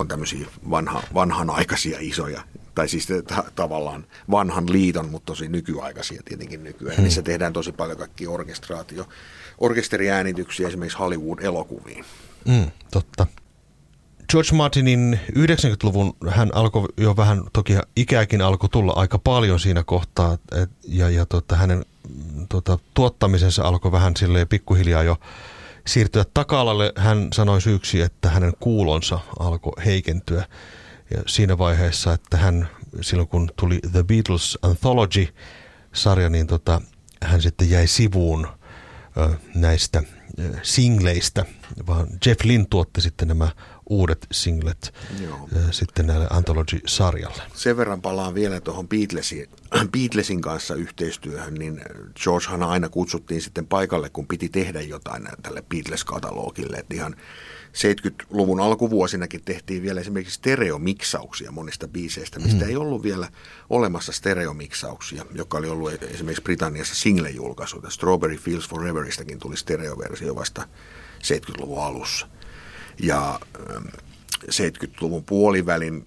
on 0.00 0.08
tämmöisiä 0.08 0.46
vanha, 0.70 1.02
vanhanaikaisia 1.14 1.98
isoja, 2.00 2.42
tai 2.74 2.88
siis 2.88 3.06
ta- 3.06 3.44
tavallaan 3.54 4.04
vanhan 4.30 4.72
liiton, 4.72 5.10
mutta 5.10 5.26
tosi 5.26 5.48
nykyaikaisia 5.48 6.22
tietenkin 6.24 6.64
nykyään. 6.64 6.96
Hmm. 6.96 7.02
Niissä 7.02 7.22
tehdään 7.22 7.52
tosi 7.52 7.72
paljon 7.72 7.98
kaikki 7.98 8.26
orkestraatio, 8.26 9.08
orkesteriäänityksiä 9.58 10.68
esimerkiksi 10.68 10.98
Hollywood-elokuviin. 10.98 12.04
Hmm, 12.48 12.70
totta. 12.90 13.26
George 14.30 14.52
Martinin 14.52 15.20
90-luvun 15.32 16.16
hän 16.28 16.50
alkoi 16.54 16.88
jo 16.96 17.16
vähän, 17.16 17.42
toki 17.52 17.78
ikääkin 17.96 18.42
alkoi 18.42 18.68
tulla 18.68 18.92
aika 18.92 19.18
paljon 19.18 19.60
siinä 19.60 19.82
kohtaa, 19.84 20.38
et, 20.52 20.70
ja, 20.88 21.10
ja 21.10 21.26
tota, 21.26 21.56
hänen 21.56 21.84
tota, 22.48 22.78
tuottamisensa 22.94 23.62
alkoi 23.62 23.92
vähän 23.92 24.16
silleen 24.16 24.48
pikkuhiljaa 24.48 25.02
jo 25.02 25.16
siirtyä 25.86 26.24
taka-alalle. 26.34 26.92
Hän 26.96 27.28
sanoi 27.32 27.60
syyksi, 27.60 28.00
että 28.00 28.30
hänen 28.30 28.52
kuulonsa 28.60 29.20
alkoi 29.38 29.84
heikentyä. 29.84 30.44
Ja 31.14 31.22
siinä 31.26 31.58
vaiheessa, 31.58 32.12
että 32.12 32.36
hän 32.36 32.68
silloin 33.00 33.28
kun 33.28 33.50
tuli 33.56 33.80
The 33.92 34.02
Beatles 34.02 34.58
Anthology-sarja, 34.62 36.28
niin 36.30 36.46
tota, 36.46 36.80
hän 37.22 37.42
sitten 37.42 37.70
jäi 37.70 37.86
sivuun 37.86 38.48
näistä 39.54 40.02
singleistä, 40.62 41.44
vaan 41.86 42.06
Jeff 42.26 42.44
Lynn 42.44 42.66
tuotti 42.70 43.00
sitten 43.00 43.28
nämä 43.28 43.48
uudet 43.90 44.26
singlet 44.32 44.94
Joo. 45.22 45.48
sitten 45.70 46.06
näille 46.06 46.26
Anthology-sarjalle. 46.30 47.42
Sen 47.54 47.76
verran 47.76 48.02
palaan 48.02 48.34
vielä 48.34 48.60
tuohon 48.60 48.88
Beatlesin, 48.88 49.48
Beatlesin 49.92 50.40
kanssa 50.40 50.74
yhteistyöhön, 50.74 51.54
niin 51.54 51.80
Georgehan 52.22 52.62
aina 52.62 52.88
kutsuttiin 52.88 53.42
sitten 53.42 53.66
paikalle, 53.66 54.10
kun 54.10 54.26
piti 54.26 54.48
tehdä 54.48 54.80
jotain 54.80 55.28
tälle 55.42 55.62
Beatles-katalogille. 55.62 56.76
Että 56.76 56.94
ihan 56.94 57.16
70-luvun 57.72 58.60
alkuvuosinakin 58.60 59.44
tehtiin 59.44 59.82
vielä 59.82 60.00
esimerkiksi 60.00 60.34
stereomiksauksia 60.34 61.52
monista 61.52 61.88
biiseistä, 61.88 62.38
mistä 62.38 62.64
hmm. 62.64 62.68
ei 62.68 62.76
ollut 62.76 63.02
vielä 63.02 63.28
olemassa 63.70 64.12
stereomiksauksia, 64.12 65.24
joka 65.34 65.58
oli 65.58 65.68
ollut 65.68 66.02
esimerkiksi 66.02 66.42
Britanniassa 66.42 66.94
single-julkaisu. 66.94 67.82
Strawberry 67.88 68.36
Fields 68.36 68.68
Foreveristakin 68.68 69.38
tuli 69.38 69.56
stereoversio 69.56 70.34
vasta 70.34 70.68
70-luvun 71.22 71.82
alussa. 71.82 72.26
Ja 73.02 73.40
70-luvun 74.44 75.18
ähm, 75.18 75.26
puolivälin 75.26 76.06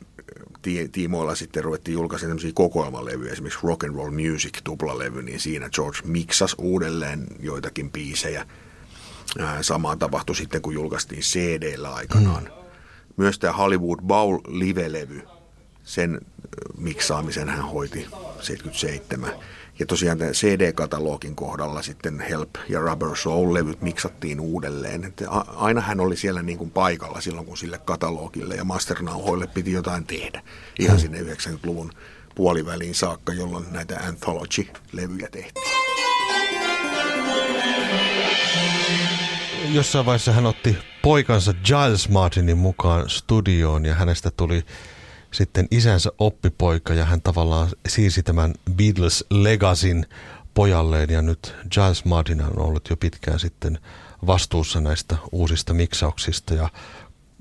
tiimoilla 0.92 1.36
sitten 1.36 1.64
ruvettiin 1.64 1.94
julkaisemaan 1.94 2.30
tämmöisiä 2.30 2.52
kokoelmalevyjä, 2.54 3.32
esimerkiksi 3.32 3.60
Rock 3.64 3.84
and 3.84 3.96
Roll 3.96 4.12
Music 4.12 4.58
tuplalevy, 4.64 5.24
niin 5.24 5.40
siinä 5.40 5.70
George 5.70 6.00
miksasi 6.04 6.56
uudelleen 6.60 7.28
joitakin 7.40 7.92
biisejä– 7.92 8.46
Samaan 9.62 10.00
tapahtui 10.00 10.36
sitten, 10.36 10.62
kun 10.62 10.74
julkaistiin 10.74 11.22
CD-llä 11.22 11.94
aikanaan. 11.94 12.44
Mm. 12.44 12.50
Myös 13.18 13.40
tämä 13.40 13.54
Hollywood 13.54 14.00
Bowl 14.02 14.38
live-levy, 14.48 15.22
sen 15.84 16.22
miksaamisen 16.78 17.50
hän 17.50 17.66
hoiti 17.66 18.08
77. 18.42 19.32
Ja 19.84 19.88
tosiaan 19.88 20.18
CD-katalogin 20.18 21.36
kohdalla 21.36 21.82
sitten 21.82 22.20
Help 22.20 22.50
ja 22.70 22.80
Rubber 22.80 23.16
Soul-levyt 23.16 23.82
miksattiin 23.82 24.40
uudelleen. 24.40 25.04
Että 25.04 25.30
aina 25.56 25.82
hän 25.82 26.00
oli 26.00 26.18
siellä 26.18 26.42
niin 26.42 26.58
kuin 26.58 26.72
paikalla 26.72 27.22
silloin, 27.22 27.46
kun 27.46 27.58
sille 27.58 27.78
katalogille 27.78 28.56
ja 28.56 28.64
masternauhoille 28.64 29.48
piti 29.48 29.72
jotain 29.72 30.06
tehdä. 30.06 30.42
Ihan 30.80 31.00
sinne 31.00 31.20
90-luvun 31.20 31.92
puoliväliin 32.36 32.96
saakka, 32.96 33.34
jolloin 33.34 33.66
näitä 33.72 34.00
anthology-levyjä 34.00 35.28
tehtiin. 35.32 35.64
jossain 39.74 40.06
vaiheessa 40.06 40.32
hän 40.32 40.46
otti 40.46 40.78
poikansa 41.02 41.54
Giles 41.54 42.10
Martinin 42.10 42.58
mukaan 42.58 43.10
studioon 43.10 43.86
ja 43.86 43.94
hänestä 43.94 44.32
tuli 44.38 44.64
sitten 45.34 45.68
isänsä 45.72 46.12
oppipoika 46.18 46.94
ja 46.94 47.06
hän 47.06 47.22
tavallaan 47.22 47.70
siirsi 47.88 48.24
tämän 48.24 48.54
Beatles 48.76 49.26
Legacyn 49.30 50.06
pojalleen 50.54 51.10
ja 51.10 51.22
nyt 51.22 51.56
Giles 51.72 52.06
Martin 52.06 52.42
on 52.42 52.60
ollut 52.60 52.90
jo 52.90 52.98
pitkään 52.98 53.40
sitten 53.40 53.80
vastuussa 54.28 54.82
näistä 54.82 55.18
uusista 55.32 55.74
miksauksista 55.74 56.54
ja 56.54 56.70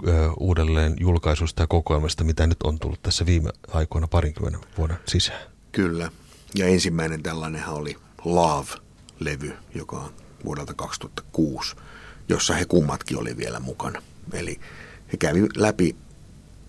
ö, 0.09 0.31
uudelleen 0.41 0.97
julkaisusta 1.01 1.63
ja 1.63 1.67
kokoelmasta, 1.67 2.25
mitä 2.25 2.47
nyt 2.47 2.63
on 2.63 2.79
tullut 2.79 3.03
tässä 3.03 3.27
viime 3.27 3.51
aikoina 3.69 4.09
parinkymmenen 4.09 4.61
vuoden 4.79 4.99
sisään. 5.07 5.43
Kyllä. 5.73 6.11
Ja 6.55 6.67
ensimmäinen 6.67 7.23
tällainenhan 7.23 7.75
oli 7.75 7.97
Love-levy, 8.25 9.53
joka 9.75 9.97
on 9.97 10.13
vuodelta 10.45 10.75
2006 10.75 11.77
jossa 12.29 12.55
he 12.55 12.65
kummatkin 12.65 13.19
oli 13.19 13.37
vielä 13.37 13.61
mukana. 13.61 14.03
Eli 14.33 14.61
he 15.13 15.17
kävi 15.17 15.41
läpi, 15.57 15.97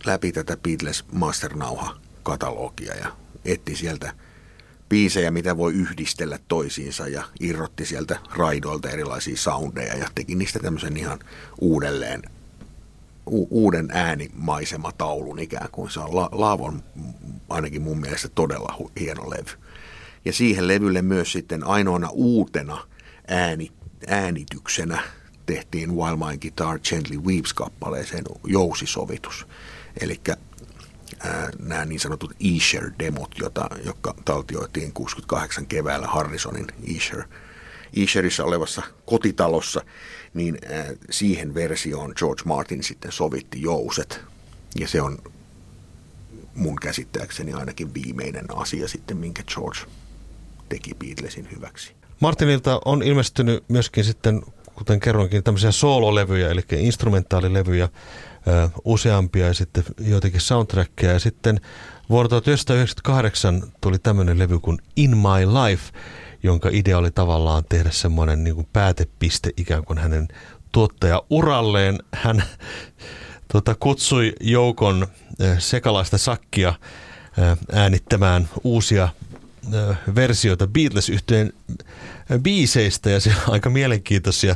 läpi 0.06 0.32
tätä 0.32 0.58
Beatles 0.58 1.06
Masternauha-katalogia 1.12 2.96
ja 2.96 3.12
etti 3.46 3.76
sieltä 3.76 4.14
biisejä, 4.90 5.32
mitä 5.32 5.58
voi 5.58 5.74
yhdistellä 5.74 6.40
toisiinsa 6.48 7.08
ja 7.08 7.24
irrotti 7.40 7.86
sieltä 7.86 8.20
raidoilta 8.36 8.90
erilaisia 8.90 9.38
soundeja 9.38 9.98
ja 9.98 10.08
teki 10.16 10.36
niistä 10.36 10.60
tämmöisen 10.60 10.98
ihan 10.98 11.20
uudelleen 11.62 12.22
u- 13.26 13.48
uuden 13.50 13.90
äänimaisemataulun 13.92 15.40
ikään 15.40 15.70
kuin. 15.72 15.92
Se 15.92 16.00
on 16.00 16.16
La- 16.16 16.30
Laavon 16.32 16.84
ainakin 17.50 17.82
mun 17.82 18.00
mielestä 18.00 18.30
todella 18.30 18.78
hu- 18.80 18.92
hieno 19.00 19.30
levy. 19.30 19.52
Ja 20.26 20.34
siihen 20.34 20.68
levylle 20.68 21.02
myös 21.02 21.32
sitten 21.32 21.64
ainoana 21.64 22.10
uutena 22.12 22.88
ääni, 23.28 23.72
äänityksenä 24.08 25.04
tehtiin 25.46 25.96
While 25.96 26.16
My 26.16 26.38
Guitar 26.38 26.80
Gently 26.80 27.18
Weeps-kappaleeseen 27.18 28.24
jousisovitus. 28.48 29.48
Eli 30.02 30.22
nämä 31.60 31.86
niin 31.86 32.00
sanotut 32.00 32.34
Escher-demot, 32.40 33.32
jota, 33.40 33.70
jotka 33.86 34.16
taltioitiin 34.26 34.94
68 34.94 35.66
keväällä 35.66 36.08
Harrisonin 36.08 36.68
Escher, 36.96 37.24
Escherissa 37.96 38.44
olevassa 38.44 38.82
kotitalossa, 39.06 39.82
niin 40.34 40.58
ää, 40.70 40.86
siihen 41.10 41.54
versioon 41.54 42.14
George 42.16 42.42
Martin 42.46 42.84
sitten 42.84 43.12
sovitti 43.12 43.62
jouset. 43.62 44.22
Ja 44.80 44.88
se 44.88 45.02
on 45.02 45.18
mun 46.56 46.76
käsittääkseni 46.76 47.54
ainakin 47.54 47.94
viimeinen 47.94 48.46
asia 48.56 48.88
sitten, 48.88 49.18
minkä 49.18 49.44
George 49.44 49.80
teki 50.70 50.94
Beatlesin 50.94 51.48
hyväksi. 51.56 51.94
Martinilta 52.20 52.82
on 52.86 53.04
ilmestynyt 53.04 53.64
myöskin 53.68 54.04
sitten 54.04 54.42
kuten 54.76 55.00
kerroinkin, 55.00 55.44
tämmöisiä 55.44 55.72
soololevyjä, 55.72 56.50
eli 56.50 56.62
instrumentaalilevyjä, 56.72 57.90
useampia 58.86 59.48
ja 59.48 59.54
sitten 59.54 59.84
joitakin 60.00 60.42
soundtrackia. 60.42 61.12
Ja 61.12 61.20
sitten 61.20 61.62
vuonna 62.10 62.30
1998 62.30 63.64
tuli 63.82 64.00
tämmöinen 64.00 64.40
levy 64.40 64.60
kuin 64.60 64.78
In 64.96 65.18
My 65.18 65.46
Life, 65.46 65.94
jonka 66.44 66.70
idea 66.72 66.98
oli 66.98 67.12
tavallaan 67.12 67.64
tehdä 67.70 67.92
semmoinen 67.92 68.44
niin 68.44 68.56
kuin 68.56 68.68
päätepiste 68.74 69.50
ikään 69.58 69.86
kuin 69.86 70.00
hänen 70.00 70.28
tuottajauralleen. 70.72 72.00
Hän 72.14 72.44
tota, 73.54 73.76
kutsui 73.80 74.34
joukon 74.42 75.08
sekalaista 75.60 76.18
sakkia 76.18 76.74
äänittämään 77.72 78.50
uusia 78.64 79.10
versioita 80.16 80.68
Beatles-yhteen 80.68 81.54
biiseistä 82.42 83.10
ja 83.10 83.20
siellä 83.20 83.42
on 83.48 83.54
aika 83.54 83.70
mielenkiintoisia 83.70 84.56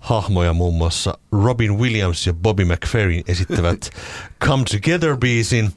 hahmoja, 0.00 0.52
muun 0.52 0.74
muassa 0.74 1.18
Robin 1.32 1.78
Williams 1.78 2.26
ja 2.26 2.32
Bobby 2.32 2.64
McFerrin 2.64 3.24
esittävät 3.28 3.90
Come 4.44 4.64
Together-biisin. 4.70 5.70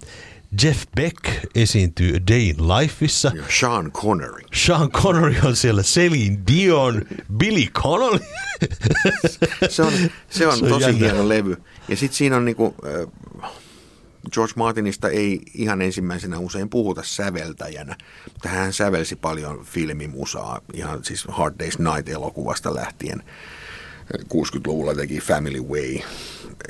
Jeff 0.64 0.84
Beck 0.96 1.18
esiintyy 1.56 2.16
A 2.16 2.20
Day 2.28 2.42
in 2.42 2.68
Lifeissa. 2.68 3.32
Ja 3.36 3.44
Sean 3.60 3.92
Connery. 3.92 4.42
Sean 4.54 4.92
Connery 4.92 5.36
on 5.44 5.56
siellä, 5.56 5.84
Celine 5.84 6.38
Dion, 6.48 7.02
Billy 7.38 7.66
Connolly. 7.66 8.20
se 9.70 9.84
on, 9.84 9.94
se 10.00 10.02
on, 10.08 10.10
se 10.30 10.48
on 10.48 10.60
tosi 10.60 10.86
jännä. 10.86 10.98
hieno 10.98 11.30
levy. 11.30 11.58
Ja 11.88 11.98
sitten 11.98 12.18
siinä 12.18 12.38
on 12.38 12.46
niinku, 12.46 12.76
George 14.32 14.54
Martinista 14.56 15.10
ei 15.10 15.42
ihan 15.54 15.82
ensimmäisenä 15.82 16.40
usein 16.40 16.70
puhuta 16.70 17.04
säveltäjänä, 17.04 17.96
mutta 18.34 18.50
hän 18.50 18.74
sävelsi 18.74 19.16
paljon 19.16 19.66
filmimusaa, 19.66 20.62
ihan 20.74 21.04
siis 21.04 21.26
Hard 21.28 21.56
Day's 21.64 21.78
Night-elokuvasta 21.84 22.76
lähtien. 22.76 23.24
60-luvulla 24.18 24.96
teki 24.96 25.20
Family 25.20 25.62
Way 25.62 26.00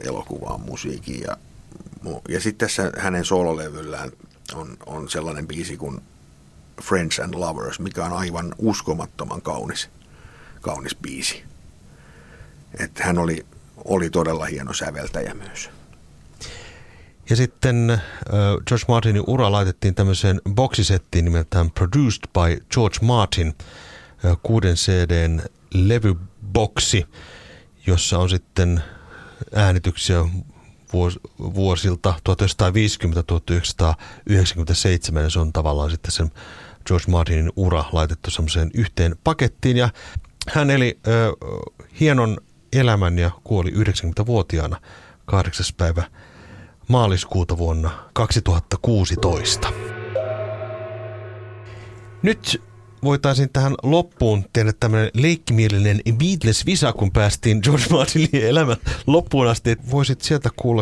elokuvaan 0.06 0.62
musiikin 0.62 1.22
ja, 1.22 1.38
ja 2.30 2.40
sitten 2.40 2.68
tässä 2.68 2.92
hänen 2.98 3.26
sololevyllään 3.26 4.12
on, 4.56 4.78
on 4.86 5.10
sellainen 5.10 5.48
biisi 5.48 5.78
kuin 5.78 6.02
Friends 6.82 7.20
and 7.20 7.34
Lovers, 7.34 7.80
mikä 7.80 8.06
on 8.06 8.14
aivan 8.14 8.56
uskomattoman 8.58 9.42
kaunis, 9.42 9.90
kaunis 10.62 10.96
biisi. 10.96 11.44
Että 12.80 13.04
hän 13.04 13.18
oli, 13.18 13.46
oli 13.86 14.10
todella 14.10 14.46
hieno 14.46 14.74
säveltäjä 14.74 15.34
myös. 15.34 15.70
Ja 17.30 17.36
sitten 17.36 17.90
äh, 17.90 18.00
George 18.68 18.86
Martinin 18.88 19.24
ura 19.28 19.52
laitettiin 19.52 19.96
tämmöiseen 19.96 20.42
boksisettiin 20.50 21.26
nimeltään 21.26 21.72
Produced 21.72 22.22
by 22.34 22.66
George 22.72 22.98
Martin, 23.02 23.56
äh, 24.26 24.38
kuuden 24.44 24.76
CDn 24.76 25.42
levyboksi, 25.74 27.06
jossa 27.88 28.20
on 28.20 28.30
sitten 28.30 28.84
äänityksiä 29.56 30.26
vuos, 30.94 31.20
vuosilta 31.40 32.14
1950-1997, 32.30 32.34
ja 35.20 35.30
se 35.30 35.40
on 35.40 35.54
tavallaan 35.54 35.92
sitten 35.92 36.12
sen 36.12 36.32
George 36.86 37.12
Martinin 37.12 37.52
ura 37.56 37.86
laitettu 37.92 38.32
semmoiseen 38.32 38.72
yhteen 38.74 39.16
pakettiin, 39.24 39.78
ja 39.78 39.90
hän 40.50 40.70
eli 40.70 41.00
äh, 41.08 41.14
hienon 42.00 42.38
elämän 42.74 43.20
ja 43.20 43.32
kuoli 43.44 43.72
90-vuotiaana 43.72 44.82
8. 45.26 45.66
päivä 45.78 46.04
maaliskuuta 46.88 47.58
vuonna 47.58 47.90
2016. 48.14 49.74
Nyt 52.22 52.62
voitaisiin 53.04 53.50
tähän 53.54 53.76
loppuun 53.84 54.46
tehdä 54.54 54.74
tämmöinen 54.80 55.12
leikkimielinen 55.14 56.02
Beatles-visa, 56.18 56.94
kun 56.94 57.12
päästiin 57.12 57.60
George 57.64 57.86
Martinin 57.90 58.30
elämän 58.34 58.78
loppuun 59.08 59.48
asti. 59.48 59.78
Voisit 59.92 60.22
sieltä 60.22 60.50
kuulla 60.56 60.82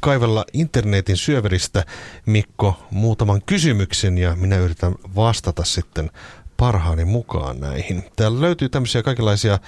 kaivella 0.00 0.44
internetin 0.52 1.16
syöveristä, 1.16 1.84
Mikko, 2.26 2.86
muutaman 2.90 3.42
kysymyksen 3.46 4.18
ja 4.18 4.36
minä 4.36 4.56
yritän 4.56 4.94
vastata 5.16 5.64
sitten 5.64 6.10
parhaani 6.56 7.04
mukaan 7.04 7.60
näihin. 7.60 8.04
Täällä 8.16 8.40
löytyy 8.40 8.68
tämmöisiä 8.68 9.02
kaikenlaisia 9.02 9.58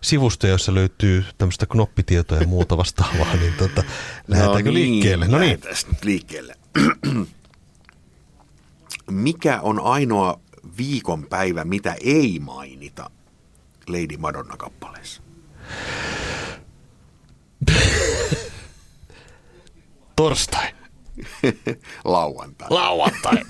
sivustoja, 0.00 0.50
joissa 0.50 0.74
löytyy 0.74 1.24
tämmöistä 1.38 1.66
knoppitietoa 1.66 2.38
ja 2.38 2.46
muuta 2.46 2.76
vastaavaa, 2.76 3.36
niin 3.36 3.52
tota, 3.58 3.82
lähdetäänkö 4.28 4.70
no 4.70 4.74
niin, 4.74 4.92
liikkeelle? 4.92 5.28
No 5.28 5.38
niin. 5.38 5.60
liikkeelle. 6.04 6.54
Mikä 9.10 9.60
on 9.60 9.80
ainoa 9.80 10.40
viikonpäivä, 10.78 11.64
mitä 11.64 11.96
ei 12.04 12.38
mainita 12.38 13.10
Lady 13.86 14.16
Madonna-kappaleessa? 14.16 15.22
Torstai. 20.16 20.68
Lauantai. 22.04 22.68
Lauantai. 22.70 23.44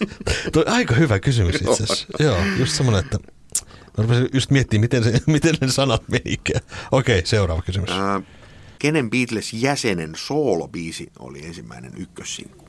Tuo 0.52 0.64
aika 0.66 0.94
hyvä 0.94 1.18
kysymys 1.18 1.54
itse 1.54 1.70
asiassa. 1.70 2.06
Joo, 2.18 2.36
just 2.58 2.72
semmoinen, 2.72 3.04
että 3.04 3.18
mä 3.98 4.02
rupesin 4.02 4.28
just 4.32 4.50
miettimään, 4.50 4.80
miten, 4.80 5.04
se, 5.04 5.20
miten 5.26 5.54
ne 5.60 5.68
sanat 5.68 6.08
menikään. 6.08 6.64
Okei, 6.92 7.26
seuraava 7.26 7.62
kysymys. 7.62 7.90
Ää, 7.90 8.20
kenen 8.78 9.10
Beatles-jäsenen 9.10 10.12
soolobiisi 10.16 11.12
oli 11.18 11.46
ensimmäinen 11.46 11.92
ykkössinkku? 11.96 12.68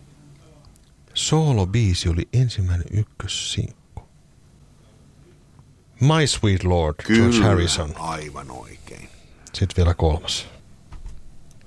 Soolobiisi 1.13 2.09
oli 2.09 2.28
ensimmäinen 2.34 2.88
ykkössinkku. 2.91 3.85
My 6.00 6.28
Sweet 6.28 6.64
Lord, 6.64 6.96
Kyllä, 7.04 7.20
George 7.20 7.48
Harrison. 7.48 7.93
aivan 8.00 8.52
oikein. 8.52 9.10
Sitten 9.54 9.78
vielä 9.78 9.93
kolmas. 9.93 10.48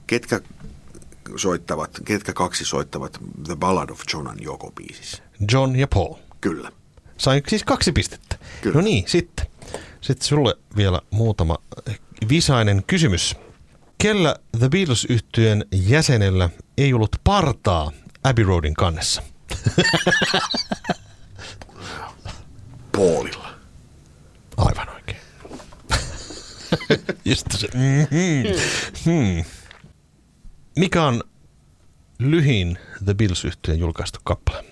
Ketkä 0.07 0.41
soittavat, 1.37 1.91
ketkä 2.05 2.33
kaksi 2.33 2.65
soittavat 2.65 3.19
The 3.45 3.57
Ballad 3.57 3.91
of 3.91 4.01
John 4.13 4.27
and 4.27 4.41
Yoko 4.45 4.73
biisissä? 4.73 5.23
John 5.53 5.77
ja 5.77 5.87
Paul. 5.95 6.15
Kyllä. 6.41 6.73
Sain 7.19 7.43
siis 7.49 7.65
kaksi 7.65 7.93
pistettä. 7.93 8.39
Kyllä. 8.61 8.75
No 8.75 8.81
niin, 8.81 9.05
sitten. 9.07 9.47
Sitten 10.01 10.29
sulle 10.29 10.55
vielä 10.77 11.01
muutama 11.11 11.57
visainen 12.29 12.83
kysymys. 12.87 13.37
Kellä 14.03 14.37
The 14.59 14.69
beatles 14.69 15.05
yhtyeen 15.05 15.65
jäsenellä 15.73 16.51
ei 16.79 16.93
ollut 16.95 17.17
partaa 17.25 17.93
Abbey 18.25 18.45
Roadin 18.45 18.75
kannessa? 18.75 19.23
Paulilla. 22.93 23.48
Aivan 24.59 24.89
oikein. 24.95 25.19
Just 27.25 27.47
se. 27.53 27.69
Mm-hmm. 27.75 28.61
Hmm. 29.05 29.45
Mikä 30.77 31.03
on 31.05 31.23
lyhin 32.19 32.79
The 33.05 33.15
beatles 33.15 33.45
yhtyeen 33.45 33.79
julkaistu 33.79 34.19
kappale? 34.25 34.65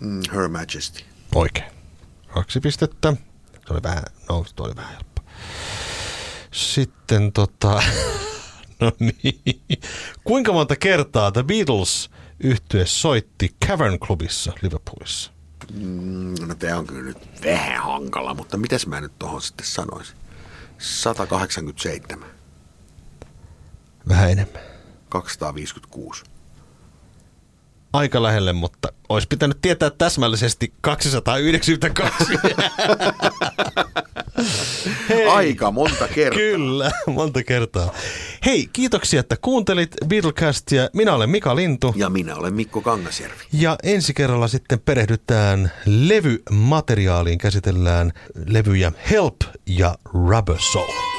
Mm, 0.00 0.20
Her 0.34 0.48
Majesty. 0.48 1.04
Oikein. 1.34 1.72
Kaksi 2.34 2.60
pistettä. 2.60 3.16
Se 3.66 3.72
oli 3.72 3.82
vähän, 3.82 4.02
no 4.28 4.44
se 4.44 4.54
oli 4.62 4.76
vähän 4.76 4.92
helppo. 4.92 5.22
Sitten 6.50 7.32
tota, 7.32 7.82
no 8.80 8.92
niin. 8.98 9.62
Kuinka 10.24 10.52
monta 10.52 10.76
kertaa 10.76 11.32
The 11.32 11.42
Beatles 11.42 12.10
yhtye 12.40 12.86
soitti 12.86 13.54
Cavern 13.66 13.98
Clubissa 13.98 14.52
Liverpoolissa? 14.62 15.30
Mm, 15.72 16.34
no 16.46 16.54
tämä 16.54 16.78
on 16.78 16.86
kyllä 16.86 17.02
nyt 17.02 17.42
vähän 17.44 17.82
hankala, 17.82 18.34
mutta 18.34 18.56
mitäs 18.56 18.86
mä 18.86 19.00
nyt 19.00 19.18
tuohon 19.18 19.42
sitten 19.42 19.66
sanoisin? 19.66 20.16
187. 20.78 22.28
Vähän 24.08 24.30
enemmän. 24.30 24.62
256 25.08 26.24
aika 27.94 28.22
lähelle, 28.22 28.52
mutta 28.52 28.88
olisi 29.08 29.28
pitänyt 29.28 29.58
tietää 29.62 29.90
täsmällisesti 29.90 30.72
292. 30.80 32.24
Hei. 35.08 35.26
Aika 35.26 35.70
monta 35.70 36.08
kertaa. 36.08 36.38
Kyllä, 36.38 36.90
monta 37.06 37.42
kertaa. 37.42 37.92
Hei, 38.46 38.68
kiitoksia, 38.72 39.20
että 39.20 39.36
kuuntelit 39.42 39.90
Beatlecastia. 40.06 40.88
Minä 40.92 41.14
olen 41.14 41.30
Mika 41.30 41.56
Lintu. 41.56 41.94
Ja 41.96 42.10
minä 42.10 42.34
olen 42.36 42.54
Mikko 42.54 42.80
Kangasjärvi. 42.80 43.42
Ja 43.52 43.76
ensi 43.82 44.14
kerralla 44.14 44.48
sitten 44.48 44.80
perehdytään 44.80 45.72
levymateriaaliin, 45.86 47.38
käsitellään 47.38 48.12
levyjä 48.46 48.92
Help 49.10 49.36
ja 49.66 49.94
Rubber 50.12 50.58
Soul. 50.58 51.13